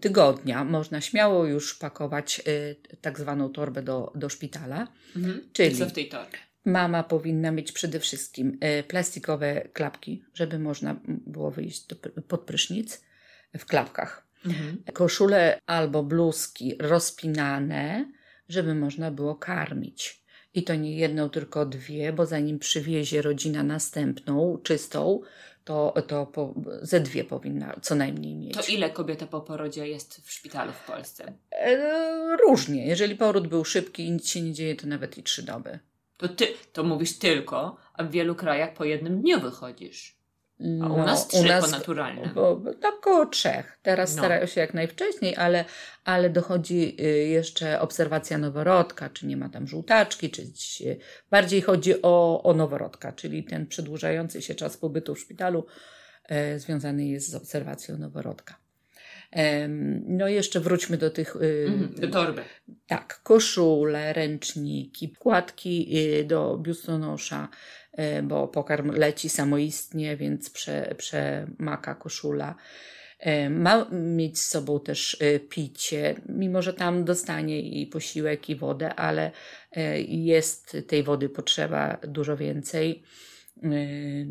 [0.00, 4.88] tygodnia można śmiało już pakować y, tak zwaną torbę do, do szpitala.
[5.16, 5.48] Mhm.
[5.52, 6.38] Czyli- co w tej torbie?
[6.64, 11.96] Mama powinna mieć przede wszystkim y, plastikowe klapki, żeby można było wyjść do,
[12.28, 13.04] pod prysznic
[13.58, 14.26] w klapkach.
[14.46, 14.82] Mhm.
[14.92, 18.12] Koszule albo bluzki rozpinane,
[18.48, 20.22] żeby można było karmić.
[20.54, 25.20] I to nie jedną, tylko dwie, bo zanim przywiezie rodzina następną, czystą,
[25.64, 28.54] to, to po, ze dwie powinna co najmniej mieć.
[28.54, 31.32] To ile kobieta po porodzie jest w szpitalu w Polsce?
[31.52, 32.86] E, różnie.
[32.86, 35.78] Jeżeli poród był szybki i nic się nie dzieje, to nawet i trzy doby.
[36.22, 40.16] To ty, to mówisz tylko, a w wielu krajach po jednym dniu wychodzisz.
[40.60, 42.34] A u No, nas trzy po naturalnym.
[42.34, 43.78] Bo, tak około trzech.
[43.82, 44.22] Teraz No.
[44.22, 45.64] starają się jak najwcześniej, ale,
[46.04, 50.42] ale dochodzi y, jeszcze obserwacja noworodka, czy nie ma tam żółtaczki, czy
[51.30, 55.66] bardziej chodzi o, o noworodka, czyli ten przedłużający się czas pobytu w szpitalu
[56.28, 58.61] e, związany jest z obserwacją noworodka.
[60.06, 62.42] No i jeszcze wróćmy do tych y, Mhm, do torby.
[62.86, 67.48] tak, koszule, ręczniki, wkładki y, do biustonosza,
[68.18, 72.54] y, bo pokarm leci samoistnie, więc prze, przemaka koszula.
[73.50, 75.16] Ma mieć z sobą też
[75.48, 79.30] picie, mimo że tam dostanie i posiłek, i wodę, ale
[79.76, 83.02] y, jest tej wody potrzeba dużo więcej.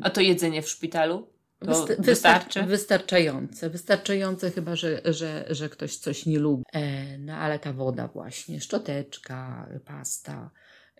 [0.02, 1.28] A to jedzenie w szpitalu?
[1.65, 2.63] To Wysta- wystarczy?
[2.63, 3.69] Wystarczające.
[3.69, 6.63] Wystarczające chyba, że, że, że ktoś coś nie lubi.
[6.74, 10.52] E, no ale ta woda właśnie, szczoteczka, pasta,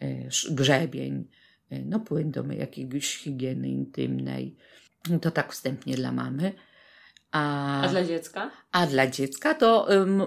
[0.02, 1.28] e, grzebień,
[1.69, 4.56] e, no płyn do jakiegoś higieny intymnej.
[5.21, 6.54] To tak wstępnie dla mamy.
[7.32, 8.52] A, A dla dziecka?
[8.72, 10.22] a dla dziecka to ym,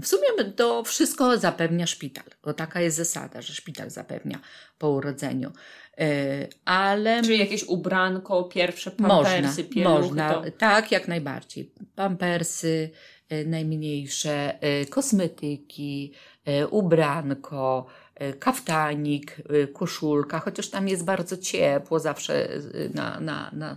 [0.00, 4.38] w sumie to wszystko zapewnia szpital, bo taka jest zasada, że szpital zapewnia
[4.78, 5.52] po urodzeniu.
[5.98, 9.98] E, ale Czy jakieś ubranko, pierwsze można, pampersy, pieluchy?
[9.98, 10.42] można, To...
[10.58, 11.72] tak, jak najbardziej.
[11.94, 12.90] Pampersy
[13.28, 16.12] e, najmniejsze, e, kosmetyki,
[16.44, 22.48] e, ubranko, e, kaftanik, e, koszulka, chociaż tam jest bardzo ciepło zawsze
[22.94, 23.76] na, na, na,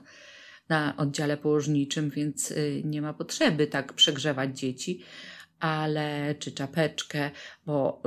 [0.71, 5.01] na oddziale położniczym, więc e, nie ma potrzeby tak przegrzewać dzieci,
[5.60, 7.31] ale czy czapeczkę,
[7.65, 8.01] bo,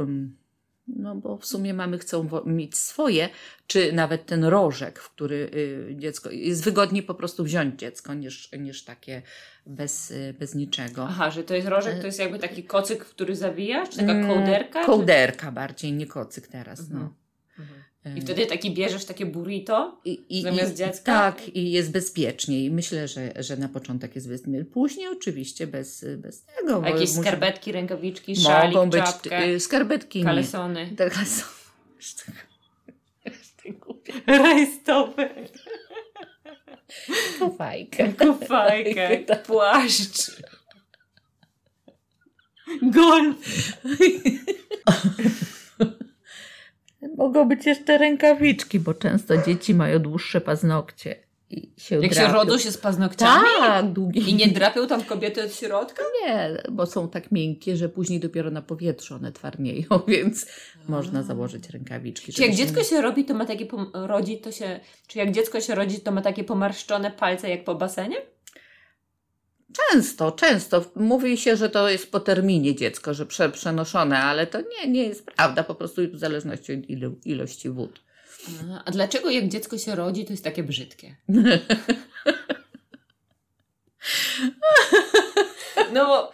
[0.87, 3.29] no bo w sumie mamy chcą mieć swoje,
[3.67, 5.51] czy nawet ten rożek, w który
[5.91, 9.23] y, dziecko, jest wygodniej po prostu wziąć dziecko niż, niż takie
[9.67, 11.07] bez, y, bez niczego.
[11.11, 13.91] Aha, że to jest rożek, to jest jakby taki kocyk, w który zawijasz?
[13.91, 14.81] Czy taka Mm, kołderka?
[14.81, 16.81] czy- Kołderka bardziej, nie kocyk teraz.
[16.81, 17.01] Mhm.
[17.03, 17.24] No.
[17.59, 17.79] Mhm.
[18.07, 20.01] Y, I wtedy taki bierzesz takie burrito?
[20.05, 21.13] I, i, Zamiast i, dziecka?
[21.13, 22.71] Tak, i jest bezpieczniej.
[22.71, 24.65] Myślę, że, że na początek jest bezpiecznie.
[24.65, 26.83] Później oczywiście bez, bez tego.
[26.85, 30.19] A jakieś musi- skarpetki, rękawiczki, szalik, Mogą być czapkę, y, skarpetki.
[30.19, 30.25] nie.
[30.25, 30.91] kalesony.
[30.97, 31.45] Tak, są.
[34.27, 35.31] Rajstopy,
[37.39, 38.13] Kofajkę.
[38.13, 40.31] kufajkę, płaszcz.
[42.83, 43.37] Golf.
[47.17, 51.17] Mogą być jeszcze rękawiczki, bo często dzieci mają dłuższe paznokcie
[51.51, 52.35] i się Jak się drapią.
[52.35, 53.45] rodzą się z paznokciami?
[53.61, 54.21] Tak, długie.
[54.21, 56.03] I nie drapią tam kobiety od środka?
[56.23, 60.47] Nie, bo są tak miękkie, że później dopiero na powietrzu one twarnieją, więc
[60.89, 62.33] można założyć rękawiczki.
[62.33, 64.81] Czy jak się dziecko się robi, to ma takie rodzi, to się.
[65.07, 68.17] Czy jak dziecko się rodzi, to ma takie pomarszczone palce jak po basenie?
[69.93, 70.85] Często, często.
[70.97, 75.05] Mówi się, że to jest po terminie dziecko, że prze, przenoszone, ale to nie, nie
[75.05, 78.01] jest prawda, po prostu w zależności od ilu, ilości wód.
[78.85, 81.17] A dlaczego jak dziecko się rodzi, to jest takie brzydkie?
[85.93, 86.33] No bo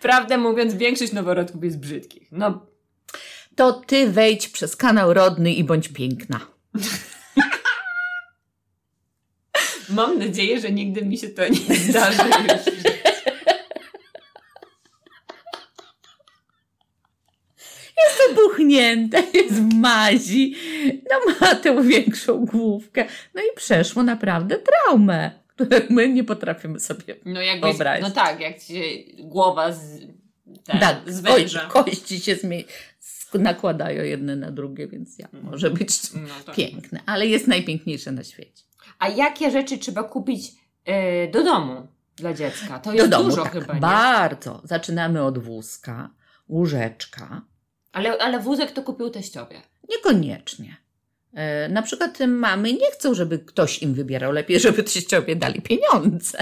[0.00, 2.28] prawdę mówiąc, większość noworodków jest brzydkich.
[2.32, 2.66] No
[3.56, 6.40] To ty wejdź przez kanał rodny i bądź piękna.
[9.92, 12.82] Mam nadzieję, że nigdy mi się to nie zdarzy już.
[18.28, 20.54] Wybuchnięte, jest w mazi,
[21.10, 23.04] no ma tę większą główkę.
[23.34, 28.02] No i przeszło naprawdę traumę, której my nie potrafimy sobie No jakby, Wyobraź.
[28.02, 28.82] no tak, jak ci się
[29.18, 29.98] głowa z,
[30.64, 31.60] ten, Tak, z ko- węża.
[31.60, 32.64] kości się zmie-
[33.02, 35.44] sk- nakładają jedne na drugie, więc ja, Mhm.
[35.52, 36.54] może być No tak.
[36.54, 38.62] piękne, ale jest najpiękniejsze na świecie.
[38.98, 40.52] A jakie rzeczy trzeba kupić
[40.84, 42.78] e, do domu dla dziecka?
[42.78, 43.80] To Do jest domu, dużo tak, chyba, nie?
[43.80, 44.60] bardzo.
[44.64, 46.10] Zaczynamy od wózka,
[46.48, 47.42] łóżeczka.
[47.92, 49.62] Ale, ale wózek to kupił teściowie.
[49.90, 50.76] Niekoniecznie.
[51.34, 56.38] E, Na przykład mamy nie chcą, żeby ktoś im wybierał, lepiej, żeby teściowie dali pieniądze.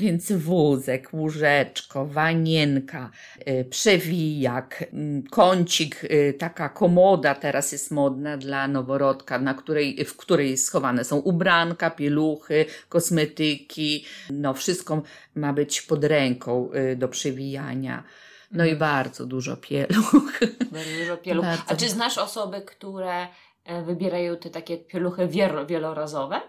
[0.04, 3.10] Więc wózek, łóżeczko, wanienka,
[3.48, 10.16] y, przewijak, mm, kącik, y, taka komoda teraz jest modna dla noworodka, na której, w
[10.16, 14.04] której schowane są ubranka, pieluchy, kosmetyki.
[14.30, 15.02] No wszystko
[15.34, 18.04] ma być pod ręką y, do przewijania.
[18.50, 20.12] No i bardzo dużo pieluch.
[20.72, 21.44] Bardzo dużo pieluch.
[21.44, 21.64] Bardzo.
[21.66, 23.26] A czy znasz osoby, które
[23.64, 26.40] e, wybierają te takie pieluchy wielo- wielorazowe?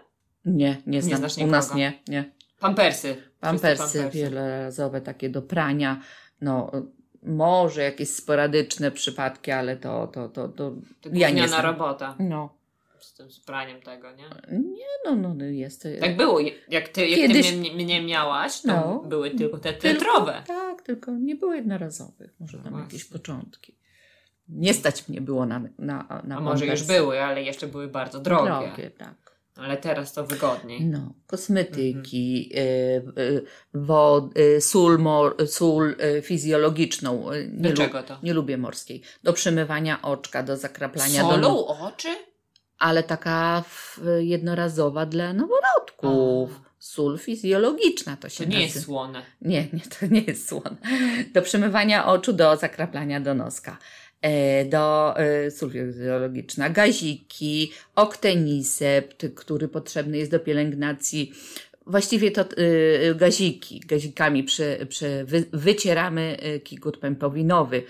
[0.44, 1.18] Nie, nie znam.
[1.18, 2.30] znasz U nas nie, nie.
[2.60, 3.31] Pampersy.
[3.42, 6.00] Pampersy, Wszyscy wielorazowe takie do prania.
[6.40, 6.70] No,
[7.22, 10.72] może jakieś sporadyczne przypadki, ale to, to, to, to
[11.12, 11.64] ja nie znam.
[11.64, 12.54] robota No,
[12.98, 14.24] z tym spraniem tego, nie?
[14.58, 15.88] nie, no, no, no jest to.
[16.00, 16.40] Tak było.
[16.68, 19.02] Jak ty, jak Kiedyś- ty mnie, mnie miałaś, to No.
[19.06, 20.42] były tylko te Tylko- tetrowe.
[20.46, 22.34] Tak, tylko nie było jednorazowych.
[22.40, 23.18] Może tam No jakieś właśnie.
[23.18, 23.76] początki.
[24.48, 27.00] Nie stać mnie było na, na, na A może już Pampersy.
[27.00, 28.44] były, ale jeszcze były bardzo drogie.
[28.50, 29.14] Drogie, tak.
[29.56, 30.84] Ale teraz to wygodniej.
[30.84, 37.32] No, kosmetyki, y, y, wod, y, sól, mor, sól y, fizjologiczną.
[37.32, 38.18] y, Do Nie, czego to?
[38.22, 39.02] nie lubię morskiej.
[39.22, 41.22] Do przemywania oczka, do zakraplania.
[41.22, 42.08] Do, Solą oczy?
[42.78, 46.60] ale taka w, jednorazowa dla noworodków.
[46.78, 48.74] Sól fizjologiczna to się To nie nazywa.
[48.74, 49.22] jest słone.
[49.40, 50.76] Nie, nie, to nie jest słone.
[51.34, 53.78] Do przemywania oczu, do zakraplania do noska.
[54.22, 61.32] E, Do e, fizjologiczna, gaziki, oktenisept, który potrzebny jest do pielęgnacji.
[61.86, 67.82] Właściwie to y, gaziki, gazikami przy, przy, wy, wycieramy kikut pępowinowy,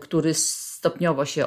[0.00, 1.46] który stopniowo się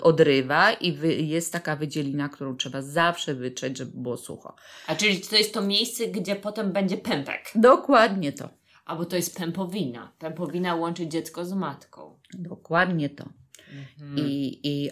[0.00, 4.54] odrywa i jest taka wydzielina, którą trzeba zawsze wytrzeć, żeby było sucho.
[4.86, 7.50] A czyli to jest to miejsce, gdzie potem będzie pępek.
[7.54, 8.48] Dokładnie to.
[8.84, 10.12] Albo to jest pępowina.
[10.18, 12.18] Pępowina łączy dziecko z matką.
[12.34, 13.28] Dokładnie to.
[13.72, 14.18] Mhm.
[14.18, 14.90] I, I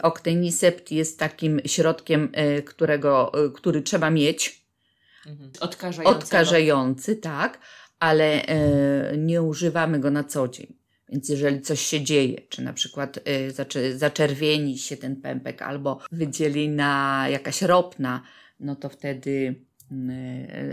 [0.90, 4.66] jest takim środkiem, y, którego, y, który trzeba mieć,
[5.26, 5.50] Mhm.
[6.04, 7.58] Odkażający, tak,
[7.98, 8.42] ale
[9.12, 10.76] y, nie używamy go na co dzień.
[11.08, 17.24] Więc jeżeli coś się dzieje, czy na przykład y, zaczerwieni się ten pępek, albo wydzielina
[17.28, 18.22] jakaś ropna,
[18.60, 19.64] no to wtedy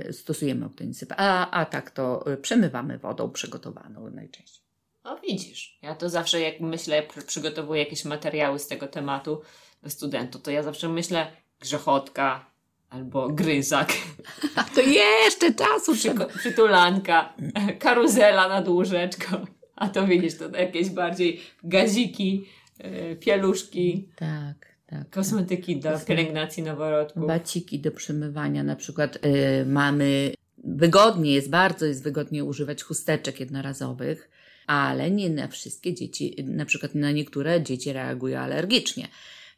[0.10, 1.14] y, stosujemy oktenisept.
[1.18, 4.63] A, a tak to przemywamy wodą przygotowaną najczęściej.
[5.06, 9.42] No widzisz, ja to zawsze jak myślę, pr- przygotowuję jakieś materiały z tego tematu
[9.84, 11.28] do studentów, to ja zawsze myślę
[11.62, 12.46] grzechotka
[12.90, 13.94] albo gryzak,
[14.56, 16.26] A to jeszcze czasu trzeba.
[16.26, 17.34] przyko- przytulanka,
[17.80, 19.46] karuzela nad łóżeczką.
[19.76, 22.46] A to widzisz, to jakieś bardziej gaziki,
[22.80, 25.10] e, pieluszki, Tak, tak.
[25.10, 27.28] kosmetyki do pielęgnacji noworodków.
[27.28, 34.30] Baciki do przemywania, na przykład y, mamy, wygodnie jest, bardzo jest wygodnie używać chusteczek jednorazowych,
[34.68, 39.08] ale nie na wszystkie dzieci, na przykład na niektóre dzieci reagują alergicznie.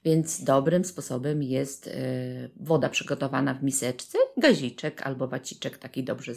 [0.06, 1.92] Więc dobrym sposobem jest y,
[2.56, 6.34] woda przygotowana w miseczce, gaziczek albo waciczek taki dobrze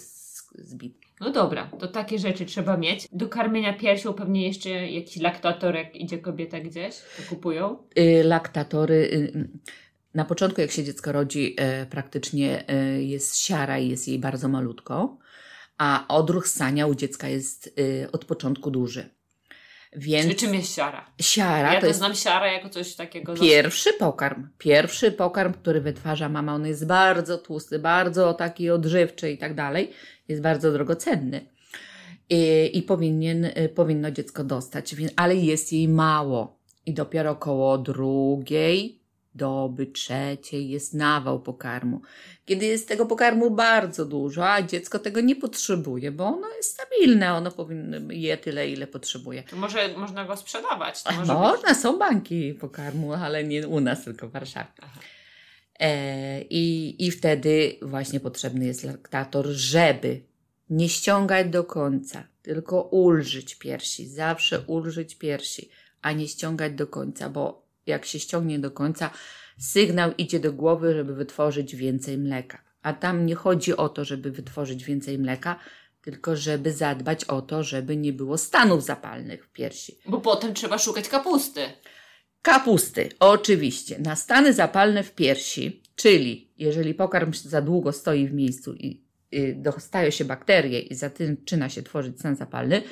[0.59, 1.09] zbity.
[1.21, 3.09] No dobra, to takie rzeczy trzeba mieć.
[3.13, 7.79] Do karmienia piersią pewnie jeszcze jakiś laktator, jak idzie kobieta gdzieś, to kupują.
[7.99, 9.33] Y, laktatory.
[10.15, 14.49] Na początku, jak się dziecko rodzi, y, praktycznie y, jest siara i jest jej bardzo
[14.49, 15.19] malutko,
[15.79, 19.11] a odruch ssania u dziecka jest y, od początku duży.
[19.93, 21.11] Więc Czy czym jest siara?
[21.21, 23.35] siara ja to jest znam siarę jako coś takiego...
[23.35, 24.49] pierwszy pokarm.
[24.59, 29.91] Pierwszy pokarm, który wytwarza mama, on jest bardzo tłusty, bardzo taki odżywczy i tak dalej.
[30.29, 31.47] Jest bardzo drogocenny.
[32.31, 36.59] I, i powinien, powinno dziecko dostać, ale jest jej mało.
[36.87, 38.99] I dopiero koło drugiej
[39.39, 42.01] doby, trzeciej jest nawał pokarmu.
[42.45, 47.35] Kiedy jest tego pokarmu bardzo dużo, a dziecko tego nie potrzebuje, bo ono jest stabilne,
[47.35, 49.43] ono powinno je tyle, ile potrzebuje.
[49.43, 51.03] To może można go sprzedawać.
[51.03, 51.43] To może być...
[51.43, 54.73] Można, są banki pokarmu, ale nie u nas, tylko w Warszawie.
[54.83, 55.01] Aha.
[55.79, 60.21] E, i, I wtedy właśnie potrzebny jest laktator, żeby
[60.71, 64.09] nie ściągać do końca, tylko ulżyć piersi.
[64.09, 65.71] Zawsze ulżyć piersi,
[66.03, 69.11] a nie ściągać do końca, bo jak się ściągnie do końca,
[69.59, 72.63] sygnał idzie do głowy, żeby wytworzyć więcej mleka.
[72.83, 75.59] A tam nie chodzi o to, żeby wytworzyć więcej mleka,
[76.03, 79.99] tylko żeby zadbać o to, żeby nie było stanów zapalnych w piersi.
[80.07, 81.61] Bo potem trzeba szukać kapusty.
[82.43, 83.99] Kapusty, oczywiście.
[83.99, 89.55] Na stany zapalne w piersi, czyli jeżeli pokarm za długo stoi w miejscu i y,
[89.59, 92.83] dostają się bakterie i zaczyna się tworzyć stan zapalny,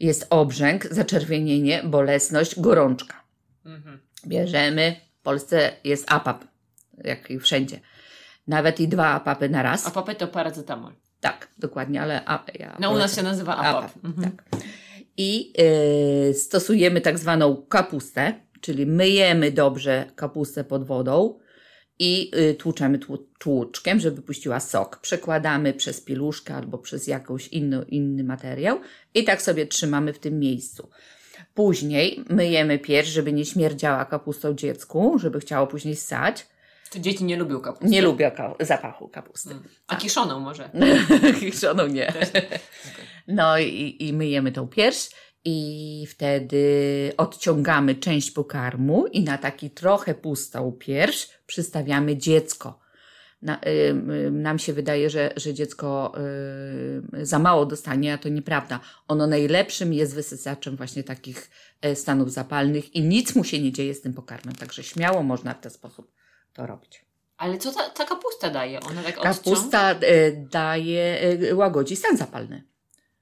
[0.00, 3.24] jest obrzęk, zaczerwienienie, bolesność, gorączka.
[3.64, 3.98] Mhm.
[4.26, 6.44] Bierzemy, w Polsce jest APAP,
[7.04, 7.80] jak i wszędzie.
[8.46, 9.86] Nawet i dwa APAPy na raz.
[9.86, 10.92] A papę to paracetamol.
[11.20, 13.84] Tak, dokładnie, ale a, ja No u nas się nazywa APAP.
[13.84, 14.30] APAP, Mhm.
[14.30, 14.44] tak.
[15.16, 15.52] I
[16.30, 21.38] y, stosujemy tak zwaną kapustę, czyli myjemy dobrze kapustę pod wodą,
[21.98, 24.96] i y, tłuczemy tłu- tłuczkiem, żeby puściła sok.
[25.00, 28.80] Przekładamy przez pieluszkę albo przez jakąś inny, inny materiał
[29.14, 30.90] i tak sobie trzymamy w tym miejscu.
[31.54, 36.46] Później myjemy pierś, żeby nie śmierdziała kapustą dziecku, żeby chciało później ssać.
[36.90, 37.86] Czy dzieci nie lubią kapusty?
[37.86, 39.50] Nie lubię ka- zapachu kapusty.
[39.50, 39.64] Mm.
[39.86, 40.70] A kiszoną może?
[41.40, 42.12] Kiszoną nie.
[43.28, 45.10] No i, i myjemy tą pierś
[45.44, 52.81] i wtedy odciągamy część pokarmu i na taki trochę pustą pierś przystawiamy dziecko.
[53.42, 53.60] Na,
[54.30, 56.12] nam się wydaje, że, że dziecko
[57.14, 58.80] y, za mało dostanie, a to nieprawda.
[59.08, 63.94] Ono najlepszym jest wysysaczem właśnie takich e, stanów zapalnych i nic mu się nie dzieje
[63.94, 66.12] z tym pokarmem, także śmiało można w ten sposób
[66.52, 67.04] to robić.
[67.36, 68.80] Ale co ta, ta kapusta daje?
[68.80, 69.34] Ona tak odciąga?
[69.34, 71.20] Kapusta e, daje,
[71.50, 72.62] e, łagodzi stan zapalny.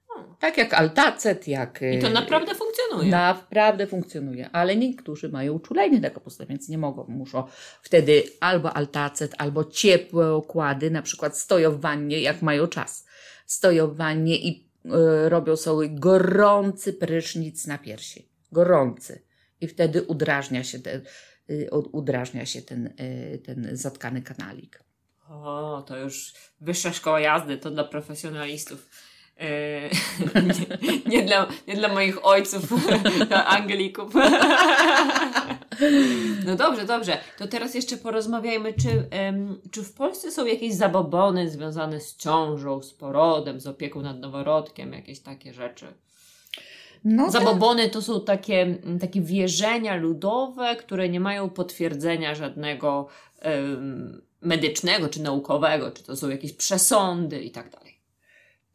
[0.08, 0.34] Hmm.
[0.38, 1.80] Tak jak altacet, jak...
[1.98, 2.69] I to naprawdę funkcjonuje.
[3.10, 7.04] Naprawdę funkcjonuje, ale niektórzy mają uczulenie na kapustę, więc nie mogą.
[7.08, 7.44] Muszą
[7.82, 13.06] wtedy albo altacet, albo ciepłe okłady, na przykład stoją w wannie, jak mają czas.
[13.46, 18.28] Stoją w wannie i e, robią sobie gorący prysznic na piersi.
[18.52, 19.22] Gorący.
[19.60, 21.02] I wtedy udrażnia się ten,
[21.72, 24.82] u- udrażnia się ten, e, ten zatkany kanalik.
[25.28, 28.90] O, to już wyższa szkoła jazdy, to dla profesjonalistów.
[29.40, 29.90] Yy,
[30.82, 32.62] nie, nie, dla, nie dla moich ojców,
[33.28, 34.12] dla Anglików.
[36.46, 37.18] No dobrze, dobrze.
[37.38, 42.82] To teraz jeszcze porozmawiajmy, czy, em, czy w Polsce są jakieś zabobony związane z ciążą,
[42.82, 45.86] z porodem, z opieką nad noworodkiem, jakieś takie rzeczy?
[47.04, 55.08] No, Zabobony to są takie, takie wierzenia ludowe, które nie mają potwierdzenia żadnego em, medycznego
[55.08, 57.99] czy naukowego, czy to są jakieś przesądy i tak dalej.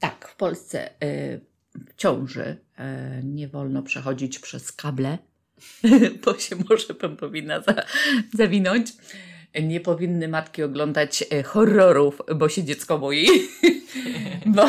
[0.06, 1.40] Tak, w Polsce y,
[1.98, 5.18] ciąży y, nie wolno przechodzić przez kable,
[6.26, 7.86] bo się może pępowina za,
[8.34, 8.94] zawinąć.
[9.64, 13.28] Nie powinny matki oglądać y, horrorów, bo się dziecko boi.
[14.56, 14.66] bo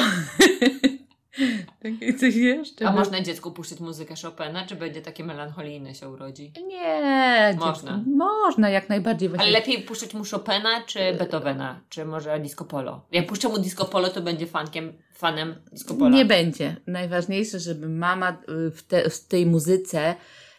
[1.82, 2.86] takie coś jeszcze.
[2.86, 3.00] A było.
[3.00, 6.52] można dziecku puszczać muzykę Chopina, czy będzie takie melancholijne się urodzi?
[6.66, 7.92] Nie, Można.
[7.92, 9.28] dziecko- Można, jak najbardziej.
[9.28, 9.52] Ale Właśnie.
[9.52, 13.06] lepiej puszczać mu Chopina czy Beethovena, czy może disco polo?
[13.12, 16.10] Jak puszczę mu disco polo, to będzie fankiem, fanem disco polo.
[16.10, 16.76] Nie będzie.
[16.86, 18.30] Najważniejsze, żeby mama
[18.66, 20.14] y, w, te, w tej muzyce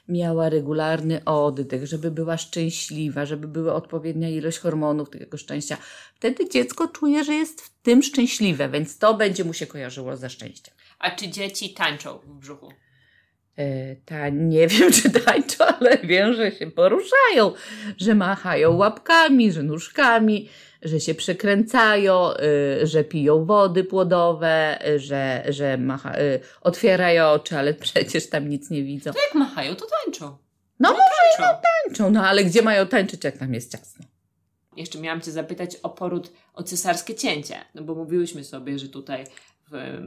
[0.09, 5.77] miała regularny oddech, żeby była szczęśliwa, żeby była odpowiednia ilość hormonów tego szczęścia.
[6.15, 10.29] Wtedy dziecko czuje, że jest w tym szczęśliwe, więc to będzie mu się kojarzyło ze
[10.29, 10.75] szczęściem.
[10.99, 12.71] A czy dzieci tańczą w brzuchu?
[13.57, 17.51] E, Ta, nie wiem, czy tańczą, ale wiem, że się poruszają,
[17.97, 20.49] że machają łapkami, że nóżkami,
[20.81, 22.31] że się przekręcają,
[22.81, 26.13] y, że piją wody płodowe, y, że, że macha,
[26.61, 29.13] otwierają oczy, ale przecież tam nic nie widzą.
[29.13, 30.37] To jak machają, to tańczą.
[30.79, 31.61] No Tańczą.
[31.85, 34.05] tańczą, no ale gdzie mają tańczyć, jak tam jest ciasno?
[34.75, 39.23] Jeszcze miałam Cię zapytać o poród, o cesarskie cięcie, no bo mówiłyśmy sobie, że tutaj
[39.71, 39.99] w,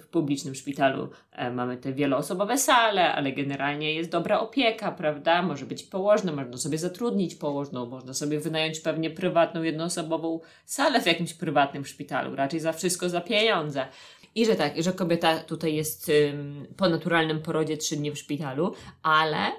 [0.00, 5.42] w publicznym szpitalu e, mamy te wieloosobowe sale, ale generalnie jest dobra opieka, prawda?
[5.42, 11.06] Może być położna, można sobie zatrudnić położną, można sobie wynająć pewnie prywatną, jednoosobową salę w
[11.06, 13.86] jakimś prywatnym szpitalu, raczej za wszystko za pieniądze.
[14.34, 18.74] I że tak, że kobieta tutaj jest ym, po naturalnym porodzie trzy dni w szpitalu,
[19.02, 19.52] ale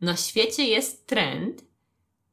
[0.00, 1.64] na świecie jest trend,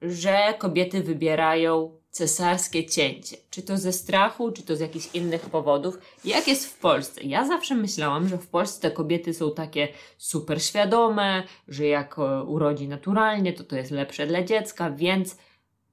[0.02, 3.38] że kobiety wybierają cesarskie cięcie.
[3.50, 5.98] Czy to ze strachu, czy to z jakichś innych powodów.
[6.26, 7.22] Jak jest w Polsce?
[7.24, 9.88] Ja zawsze myślałam, że w Polsce te kobiety są takie
[10.18, 15.38] super świadome, że jak e, urodzi naturalnie, to to jest lepsze dla dziecka, więc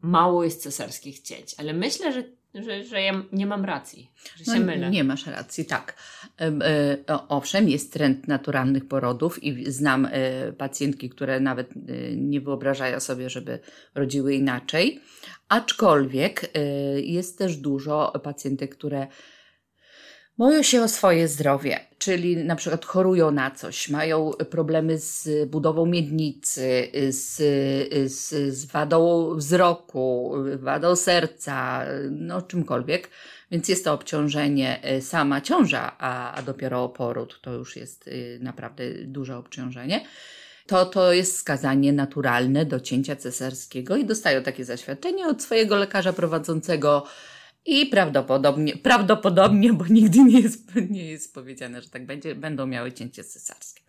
[0.01, 1.55] mało jest cesarskich cięć.
[1.59, 2.25] Ale myślę, że,
[2.55, 4.91] że, że ja nie mam racji, że się No, mylę.
[4.91, 5.97] Nie masz racji, tak.
[6.41, 6.99] E,
[7.29, 13.31] Owszem, jest trend naturalnych porodów i znam e, pacjentki, które nawet e, nie wyobrażają sobie,
[13.31, 13.59] żeby
[13.95, 15.01] rodziły inaczej.
[15.49, 16.51] Aczkolwiek
[16.97, 19.07] jest też dużo pacjentek, które
[20.39, 25.87] boją się o swoje zdrowie, czyli na przykład chorują na coś, mają problemy z budową
[25.87, 27.37] miednicy, z,
[28.13, 33.11] z, z wadą wzroku, wadą serca, no czymkolwiek.
[33.51, 38.85] Więc jest to obciążenie sama ciąża, a, a dopiero poród to już jest y, naprawdę
[39.05, 40.05] duże obciążenie.
[40.67, 46.13] To, to jest skazanie naturalne do cięcia cesarskiego i dostają takie zaświadczenie od swojego lekarza
[46.13, 47.07] prowadzącego
[47.67, 52.93] i prawdopodobnie, prawdopodobnie, bo nigdy nie jest, nie jest powiedziane, że tak będzie, będą miały
[52.93, 53.83] cięcie cesarskie.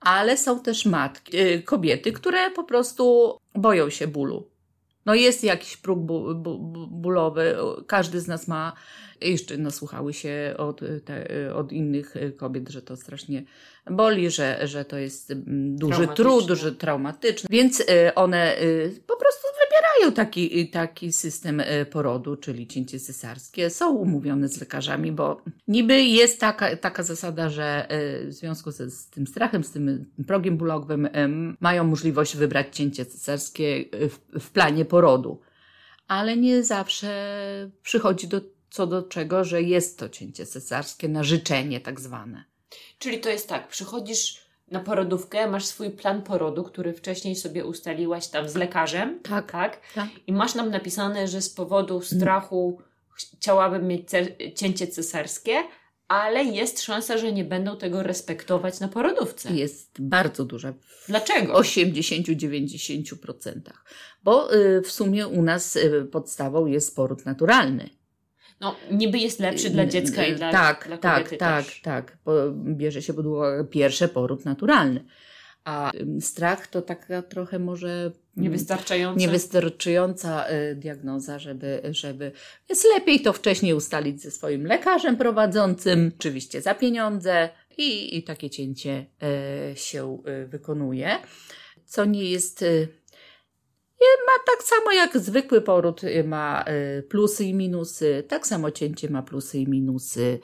[0.00, 4.50] Ale są też matki, y, kobiety, które po prostu boją się bólu.
[5.06, 8.72] No jest jakiś próg bu, bu, bu, bólowy, każdy z nas ma.
[9.20, 13.42] Jeszcze nasłuchały się od, te, od innych kobiet, że to strasznie
[13.90, 17.48] boli, że, że to jest mm, duży trud, że traumatyczne.
[17.50, 19.46] Więc y, one y, po prostu
[20.00, 26.02] mają taki, taki system e, porodu, czyli cięcie cesarskie, są umówione z lekarzami, bo niby
[26.02, 30.56] jest taka, taka zasada, że e, w związku ze, z tym strachem, z tym progiem
[30.56, 31.08] bólowym
[31.60, 35.40] mają możliwość wybrać cięcie cesarskie w, w planie porodu.
[36.08, 38.40] Ale nie zawsze przychodzi do
[38.70, 42.44] co do czego, że jest to cięcie cesarskie na życzenie tak zwane.
[42.98, 48.28] Czyli to jest tak, przychodzisz na porodówkę, masz swój plan porodu, który wcześniej sobie ustaliłaś
[48.28, 49.20] tam z lekarzem.
[49.22, 49.52] Tak.
[49.52, 49.80] tak?
[49.94, 50.08] tak.
[50.26, 52.78] I masz nam napisane, że z powodu strachu
[53.14, 54.08] chciałabym mieć
[54.54, 55.62] cięcie cesarskie,
[56.08, 59.52] ale jest szansa, że nie będą tego respektować na porodówce.
[59.52, 60.74] Jest bardzo duża.
[61.08, 61.60] Dlaczego?
[61.60, 63.52] 80-90%.
[64.24, 67.90] Bo y, w sumie u nas y, podstawą jest poród naturalny.
[68.60, 71.80] No, niby jest lepszy dla dziecka i dla, tak, dla tak, kobiety tak, też.
[71.80, 72.18] tak, tak.
[72.54, 75.04] Bierze się pod uwagę pierwszy poród naturalny.
[75.64, 75.90] A
[76.20, 82.32] strach to taka trochę może niewystarczająca, niewystarczająca y, diagnoza, żeby, żeby
[82.68, 87.48] jest lepiej to wcześniej ustalić ze swoim lekarzem prowadzącym, oczywiście za pieniądze
[87.78, 89.06] i, i takie cięcie
[89.72, 91.18] y, się y, wykonuje,
[91.84, 92.64] co nie jest
[94.26, 96.64] ma tak samo jak zwykły poród ma
[96.98, 100.38] y, plusy i minusy, tak samo cięcie ma plusy i minusy.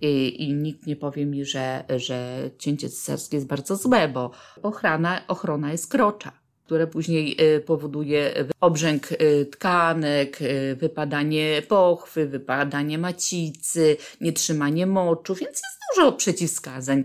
[0.00, 4.30] I, i nikt nie powie mi, że, że cięcie cesarskie jest bardzo złe, bo
[4.62, 6.32] ochrona, ochrona jest krocza,
[6.64, 10.38] które później y, powoduje obrzęk y, tkanek,
[10.76, 17.04] wypadanie pochwy, wypadanie macicy, nietrzymanie moczu, więc jest dużo przeciwwskazań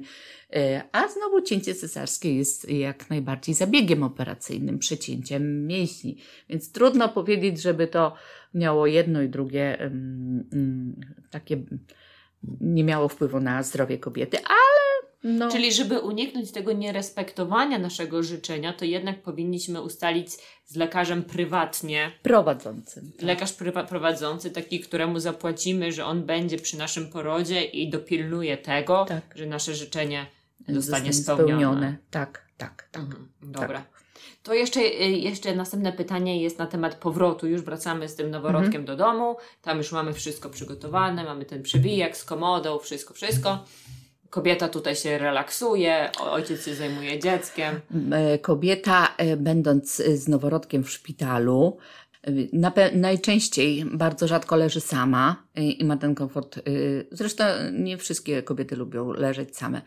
[0.91, 6.17] a znowu cięcie cesarskie jest jak najbardziej zabiegiem operacyjnym, przecięciem mięśni.
[6.49, 8.13] Więc trudno powiedzieć, żeby to
[8.53, 10.95] miało jedno i drugie um,
[11.29, 11.63] takie
[12.61, 14.77] nie miało wpływu na zdrowie kobiety, ale
[15.23, 15.51] no.
[15.51, 20.29] Czyli, żeby uniknąć tego nierespektowania naszego życzenia, to jednak powinniśmy ustalić
[20.65, 22.11] z lekarzem prywatnie.
[22.21, 23.11] Prowadzącym.
[23.11, 23.21] Tak.
[23.21, 23.53] Lekarz
[23.89, 29.23] prowadzący, taki, któremu zapłacimy, że on będzie przy naszym porodzie i dopilnuje tego, tak.
[29.35, 30.25] że nasze życzenie
[30.67, 31.47] zostanie spełnione.
[31.47, 31.97] spełnione.
[32.11, 33.03] Tak, tak, tak.
[33.03, 33.79] Mhm, dobra.
[33.79, 33.97] Tak.
[34.43, 37.47] To jeszcze, y, jeszcze następne pytanie jest na temat powrotu.
[37.47, 38.85] Już wracamy z tym noworodkiem mhm.
[38.85, 39.35] do domu.
[39.61, 43.65] Tam już mamy wszystko przygotowane, mamy ten przywijak z komodą, wszystko, wszystko.
[44.29, 47.81] Kobieta tutaj się relaksuje, ojciec się zajmuje dzieckiem.
[48.11, 51.77] E, kobieta, e, będąc z noworodkiem w szpitalu,
[52.93, 56.57] najczęściej bardzo rzadko leży sama i ma ten komfort.
[56.67, 59.81] Y, zresztą nie wszystkie kobiety lubią leżeć same.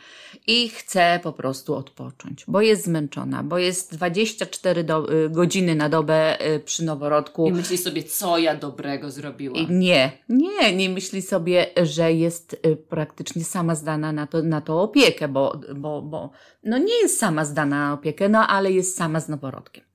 [0.46, 5.88] I chce po prostu odpocząć, bo jest zmęczona, bo jest 24 do, y, godziny na
[5.88, 7.46] dobę y, przy noworodku.
[7.46, 9.58] I myśli sobie, co ja dobrego zrobiła.
[9.70, 15.28] Nie, nie, nie myśli sobie, że jest praktycznie sama zdana na to, na to opiekę,
[15.28, 16.30] bo, bo, bo
[16.64, 19.89] no nie jest sama zdana na opiekę, no ale jest sama z noworodkiem.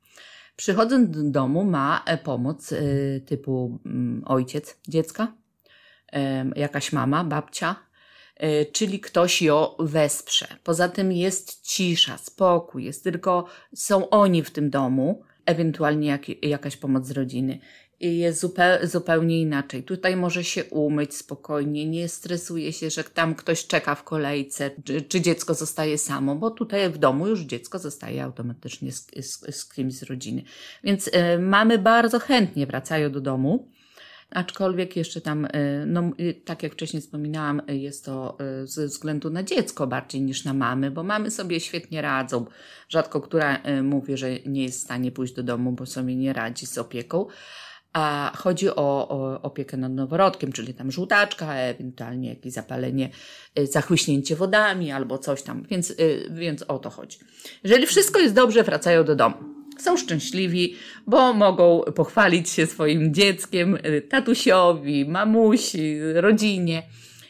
[0.56, 2.78] Przychodząc do domu ma e, pomoc e,
[3.20, 5.34] typu mm, ojciec dziecka,
[6.56, 7.76] jakaś mama, babcia,
[8.36, 10.48] e, czyli ktoś ją wesprze.
[10.64, 13.46] Poza tym jest cisza, spokój, jest tylko,
[13.76, 17.60] są oni w tym domu, ewentualnie jak, jakaś pomoc z rodziny
[18.00, 19.84] jest zupeł, zupełnie inaczej.
[19.84, 25.02] Tutaj może się umyć spokojnie, nie stresuje się, że tam ktoś czeka w kolejce, czy,
[25.02, 29.74] czy dziecko zostaje samo, bo tutaj w domu już dziecko zostaje automatycznie z, z, z
[29.74, 30.44] kimś z rodziny.
[30.84, 33.68] Więc y, mamy bardzo chętnie wracają do domu.
[34.30, 35.48] Aczkolwiek jeszcze tam,
[35.86, 36.12] no,
[36.46, 41.04] tak jak wcześniej wspominałam, jest to ze względu na dziecko bardziej niż na mamy, bo
[41.04, 42.46] mamy sobie świetnie radzą.
[42.90, 46.66] Rzadko która mówi, że nie jest w stanie pójść do domu, bo sobie nie radzi
[46.66, 47.26] z opieką
[47.96, 53.10] a chodzi o, o opiekę nad noworodkiem, czyli tam żółtaczka, ewentualnie jakieś zapalenie,
[53.60, 57.18] y, zachłyśnięcie wodami albo coś tam, więc, y, więc o to chodzi.
[57.64, 59.36] Jeżeli wszystko jest dobrze, wracają do domu.
[59.80, 60.76] Są szczęśliwi,
[61.08, 66.84] bo mogą pochwalić się swoim dzieckiem, y, tatusiowi, mamusi, rodzinie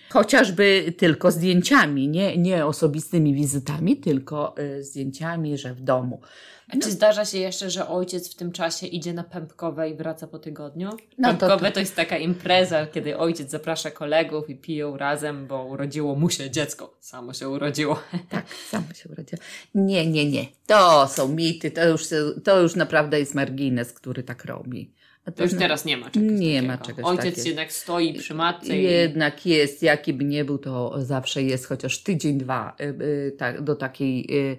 [0.09, 6.21] chociażby tylko zdjęciami, nie, nie osobistymi wizytami, tylko zdjęciami, że w domu.
[6.69, 10.27] A czy zdarza się jeszcze, że ojciec w tym czasie idzie na pępkowe i wraca
[10.27, 10.89] po tygodniu?
[11.17, 11.71] No pępkowe to, to...
[11.71, 16.49] to jest taka impreza, kiedy ojciec zaprasza kolegów i piją razem, bo urodziło mu się
[16.49, 16.97] dziecko.
[16.99, 17.99] Samo się urodziło.
[18.29, 19.41] Tak, samo się urodziło.
[19.75, 20.45] Nie, nie, nie.
[20.67, 22.03] To są mity, to już,
[22.43, 24.95] to już naprawdę jest margines, który tak robi.
[25.25, 26.67] To, to już teraz nie ma czegoś Nie takiego.
[26.67, 27.47] ma czegoś Ojciec takiego.
[27.47, 28.77] jednak stoi przy matce.
[28.77, 29.49] Jednak i...
[29.49, 33.75] jest, jaki by nie był, to zawsze jest chociaż tydzień, dwa y, y, tak, do
[33.75, 34.57] takiej y,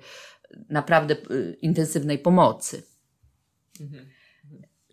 [0.69, 2.83] naprawdę y, intensywnej pomocy.
[3.81, 4.07] Mhm.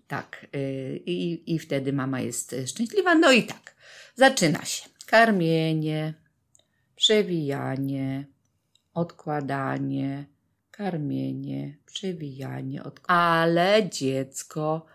[0.07, 0.47] Tak.
[0.55, 3.15] Y, I, I wtedy mama jest szczęśliwa.
[3.15, 3.75] No i tak.
[4.15, 6.13] Zaczyna się karmienie,
[6.95, 8.25] przewijanie,
[8.93, 10.25] odkładanie,
[10.71, 13.19] karmienie, przewijanie, odkładanie.
[13.19, 14.85] Ale dziecko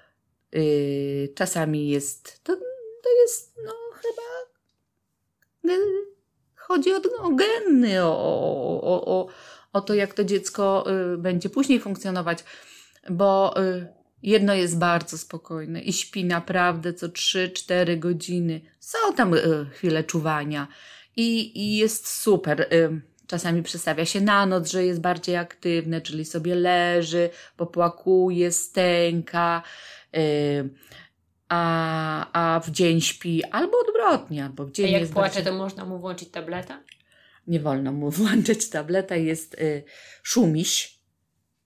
[0.52, 2.56] Yy, czasami jest, to,
[3.02, 4.22] to jest, no chyba,
[5.74, 5.78] yy,
[6.54, 9.28] chodzi o, o geny, o, o, o,
[9.72, 12.44] o, to, jak to dziecko yy, będzie później funkcjonować,
[13.10, 13.86] bo yy,
[14.22, 18.60] jedno jest bardzo spokojne i śpi naprawdę co 3-4 godziny.
[18.80, 20.68] Są tam yy, chwile czuwania
[21.16, 22.68] i, i jest super.
[23.26, 29.62] Czasami przestawia się na noc, że jest bardziej aktywne, czyli sobie leży, popłakuje, stęka,
[30.12, 30.20] yy,
[31.48, 35.44] a, a w dzień śpi, albo odwrotnie, albo w dzień A jak płacze, bardziej...
[35.44, 36.78] to można mu włączyć tabletę?
[37.48, 39.84] Nie wolno mu włączyć tableta, jest y,
[40.22, 40.98] szumiś.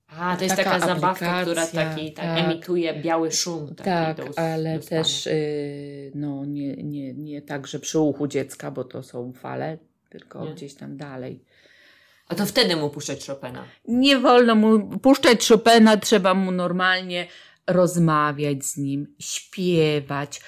[0.07, 2.45] A, to jest Taka taka, zabawka, która taki, tak, tak.
[2.45, 3.69] emituje biały szum.
[3.69, 8.27] Taki Tak, do ale do też y, no, nie, nie, nie tak, że przy uchu
[8.27, 9.79] dziecka, bo to są fale,
[10.11, 10.55] tylko Nie.
[10.55, 11.45] gdzieś tam dalej.
[12.29, 13.65] A to wtedy mu puszczać Chopina.
[13.89, 17.27] Nie wolno mu puszczać Chopina, trzeba mu normalnie
[17.67, 20.41] rozmawiać z nim, śpiewać,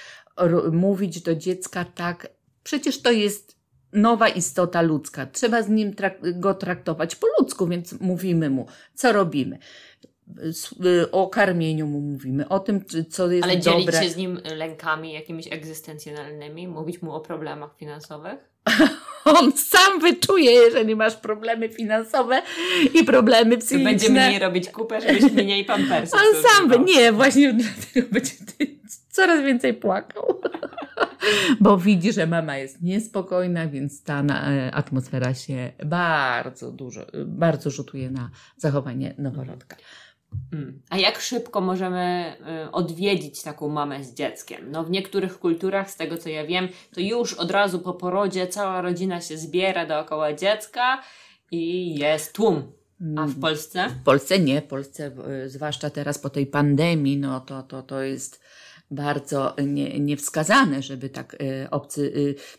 [0.72, 2.28] mówić do dziecka tak.
[2.62, 3.53] Przecież to jest
[3.94, 5.26] nowa istota ludzka.
[5.26, 9.58] Trzeba z nim trak- go traktować po ludzku, więc mówimy mu, co robimy.
[10.84, 14.02] Y, O karmieniu mu mówimy, o tym, co jest Ale dzielić dobre.
[14.02, 16.68] się z nim lękami jakimiś egzystencjonalnymi?
[16.68, 18.38] Mówić mu o problemach finansowych?
[19.24, 22.42] On sam wyczuje, jeżeli masz problemy finansowe
[22.94, 23.84] i problemy psychiczne.
[23.90, 26.86] będzie mniej robić kupę, żebyś mniej pampersów On sam by, zużywał.
[27.02, 27.52] nie, właśnie
[27.92, 28.32] dlatego będzie
[29.10, 30.40] coraz więcej płakał.
[31.60, 37.70] Bo widzi, że mama jest niespokojna, więc ta e, atmosfera się bardzo dużo, e, bardzo
[37.70, 39.76] rzutuje na zachowanie noworodka.
[40.52, 40.82] Mm.
[40.90, 44.70] A jak szybko możemy y, odwiedzić taką mamę z dzieckiem?
[44.70, 48.46] No w niektórych kulturach, z tego co ja wiem, to już od razu po porodzie
[48.46, 51.02] cała rodzina się zbiera dookoła dziecka
[51.50, 52.72] i jest tłum.
[53.16, 53.88] A w Polsce?
[53.88, 55.12] W Polsce nie, w Polsce
[55.44, 58.43] e, zwłaszcza teraz po tej pandemii, no to, to, to jest
[58.94, 62.12] bardzo nie, niewskazane, żeby tak e, obcy,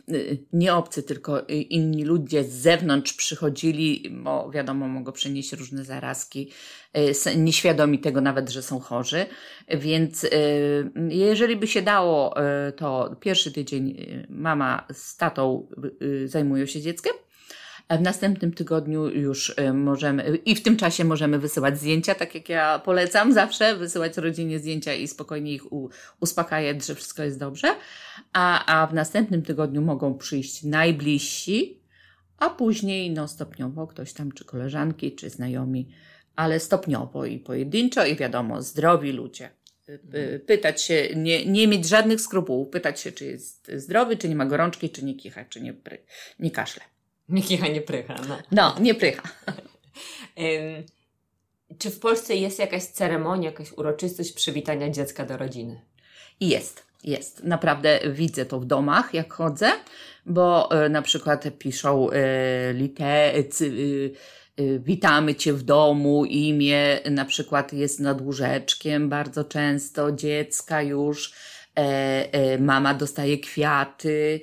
[0.09, 0.19] e, e,
[0.53, 6.51] nie obcy, tylko inni ludzie z zewnątrz przychodzili, bo wiadomo, mogą przynieść różne zarazki,
[7.37, 9.25] nieświadomi tego nawet, że są chorzy,
[9.67, 10.25] więc
[11.09, 12.35] jeżeli by się dało,
[12.75, 13.97] to pierwszy tydzień
[14.29, 15.67] mama z tatą
[16.25, 17.13] zajmują się dzieckiem,
[17.89, 22.49] w następnym tygodniu już y, możemy, i w tym czasie możemy wysyłać zdjęcia, tak jak
[22.49, 25.63] ja polecam zawsze, wysyłać rodzinie zdjęcia i spokojnie ich
[26.19, 27.75] uspokajać, że wszystko jest dobrze.
[28.33, 31.79] A, a w następnym tygodniu mogą przyjść najbliżsi,
[32.37, 35.89] a później no stopniowo ktoś tam, czy koleżanki, czy znajomi,
[36.35, 39.49] ale stopniowo i pojedynczo i wiadomo, zdrowi ludzie.
[39.89, 44.29] Y, y, Pytać się, nie, nie mieć żadnych skrupułów, pytać się, czy jest zdrowy, czy
[44.29, 45.73] nie ma gorączki, czy nie kicha, czy nie,
[46.39, 46.94] nie kaszle.
[47.29, 48.15] Nie kicha, nie prycha.
[48.27, 48.37] No.
[48.51, 49.29] No, nie prycha.
[50.39, 50.83] Ym,
[51.77, 55.81] czy w Polsce jest jakaś ceremonia, jakaś uroczystość przywitania dziecka do rodziny?
[56.39, 57.43] Jest, jest.
[57.43, 59.71] Naprawdę widzę to w domach, jak chodzę,
[60.25, 63.41] bo e, na przykład piszą e, lite, e,
[64.79, 71.33] witamy Cię w domu, imię na przykład jest nad łóżeczkiem bardzo często, dziecka już,
[72.59, 74.41] mama dostaje kwiaty,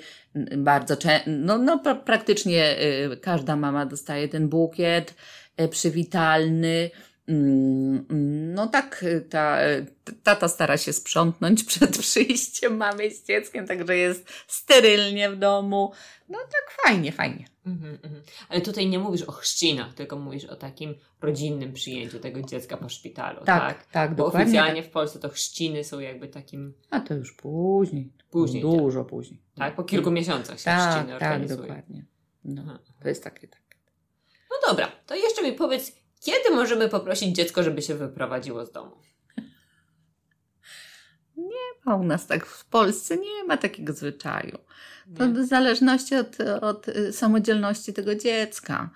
[0.57, 5.15] bardzo często, no, no pra, praktycznie e, każda mama dostaje ten bukiet
[5.57, 6.91] e, przywitalny.
[7.29, 9.87] Mm, mm, No tak, y, ta, y,
[10.23, 15.93] tata stara się sprzątnąć przed przyjściem mamy z dzieckiem, także jest sterylnie w domu.
[16.29, 17.45] No tak fajnie, fajnie.
[17.67, 18.23] Mhm, mhm.
[18.49, 22.89] Ale tutaj nie mówisz o chrzcinach, tylko mówisz o takim rodzinnym przyjęciu tego dziecka po
[22.89, 23.79] szpitalu, tak?
[23.79, 24.45] Tak, tak, Bo dokładnie.
[24.45, 28.13] oficjalnie w Polsce to chrzciny są jakby takim, A to już później.
[28.31, 29.41] Później, Dużo później.
[29.57, 29.75] tak?
[29.77, 31.61] Po kilku miesiącach się Tak, chrzciny tak, organizuje.
[31.61, 32.05] dokładnie.
[32.45, 32.79] No, Aha.
[33.03, 33.63] to jest takie, tak.
[34.51, 35.93] No dobra, to jeszcze mi powiedz,
[36.25, 38.97] kiedy możemy poprosić dziecko, żeby się wyprowadziło z domu?
[41.85, 44.59] A u nas tak w Polsce nie ma takiego zwyczaju.
[45.19, 45.33] To Nie?
[45.33, 48.91] w zależności od, od y, samodzielności tego dziecka.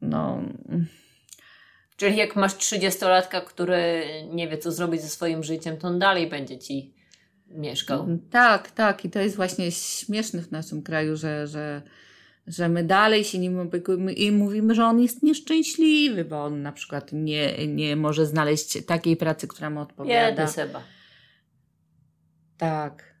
[0.00, 0.42] No,
[1.96, 6.28] Czyli jak masz 30-latka, który nie wie, co zrobić ze swoim życiem, to on dalej
[6.28, 6.94] będzie ci
[7.46, 8.18] mieszkał.
[8.30, 9.04] Tak, tak.
[9.04, 11.82] I to jest właśnie śmieszne w naszym kraju, że, że,
[12.46, 16.72] że my dalej się nim opiekujemy i mówimy, że on jest nieszczęśliwy, bo on na
[16.72, 20.28] przykład nie, nie może znaleźć takiej pracy, która mu odpowiada.
[20.28, 20.82] Biedny Seba.
[22.58, 23.14] Tak.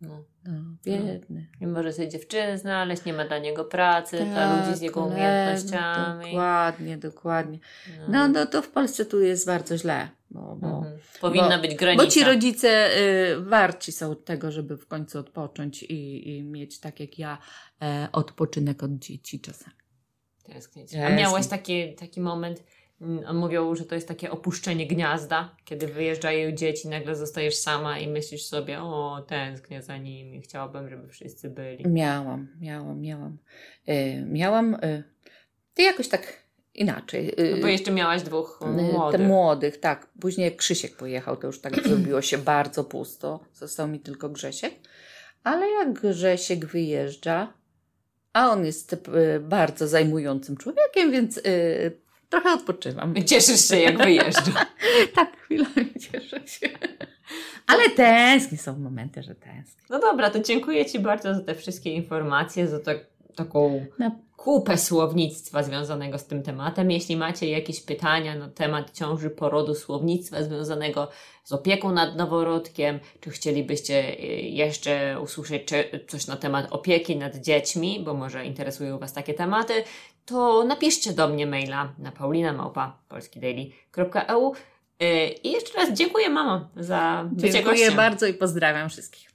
[0.00, 0.24] No.
[0.44, 1.46] No, biedny.
[1.60, 5.04] Nie może sobie dziewczyny znaleźć, nie ma dla niego pracy, dla Tak, ludzi z jego
[5.04, 6.24] umiejętnościami.
[6.24, 7.58] Dokładnie, dokładnie.
[8.08, 10.98] No, no to w Polsce tu jest bardzo źle, bo, bo, Mhm.
[11.20, 12.04] Powinna bo- być granica.
[12.04, 17.00] bo ci rodzice y, warci są tego, żeby w końcu odpocząć i, i mieć tak
[17.00, 17.38] jak ja
[17.82, 19.76] e, odpoczynek od dzieci czasami.
[20.44, 20.94] Tęsknić.
[20.94, 22.62] A miałaś taki, taki moment,
[23.00, 28.08] Mm, Mówią, że to jest takie opuszczenie gniazda, kiedy wyjeżdżają dzieci, nagle zostajesz sama i
[28.08, 31.86] myślisz sobie, o, tęsknię za nimi, chciałabym, żeby wszyscy byli.
[31.88, 33.38] Miałam, miałam, miałam.
[33.86, 34.76] E, miałam,
[35.74, 36.47] to jakoś tak
[36.80, 37.34] inaczej.
[37.36, 39.20] E, No bo jeszcze miałaś dwóch e, młodych.
[39.20, 40.06] Te młodych, tak.
[40.20, 43.40] Później Krzysiek pojechał, to już tak zrobiło się bardzo pusto.
[43.54, 44.74] Został mi tylko Grzesiek.
[45.44, 47.52] Ale jak Grzesiek wyjeżdża,
[48.32, 51.40] a on jest e, bardzo zajmującym człowiekiem, więc
[52.28, 53.14] trochę odpoczywam.
[53.24, 54.66] Cieszysz się, jak wyjeżdża.
[55.14, 56.68] tak, chwilami cieszę się.
[57.66, 59.84] Ale tęsknię, są momenty, że tęsknię.
[59.90, 62.98] No dobra, to dziękuję Ci bardzo za te wszystkie informacje, za tak,
[63.36, 66.90] taką Na kupę słownictwa związanego z tym tematem.
[66.90, 71.08] Jeśli macie jakieś pytania na temat ciąży, porodu, słownictwa związanego
[71.44, 75.68] z opieką nad noworodkiem, czy chcielibyście y, jeszcze usłyszeć
[76.08, 79.74] coś na temat opieki nad dziećmi, bo może interesują Was takie tematy,
[80.24, 84.54] to napiszcie do mnie maila na paulinamałpa.polskidaily.eu
[85.02, 87.96] Y, I jeszcze raz dziękuję mamo za bycie Dziękuję gościem.
[87.96, 89.30] bardzo i pozdrawiam wszystkich.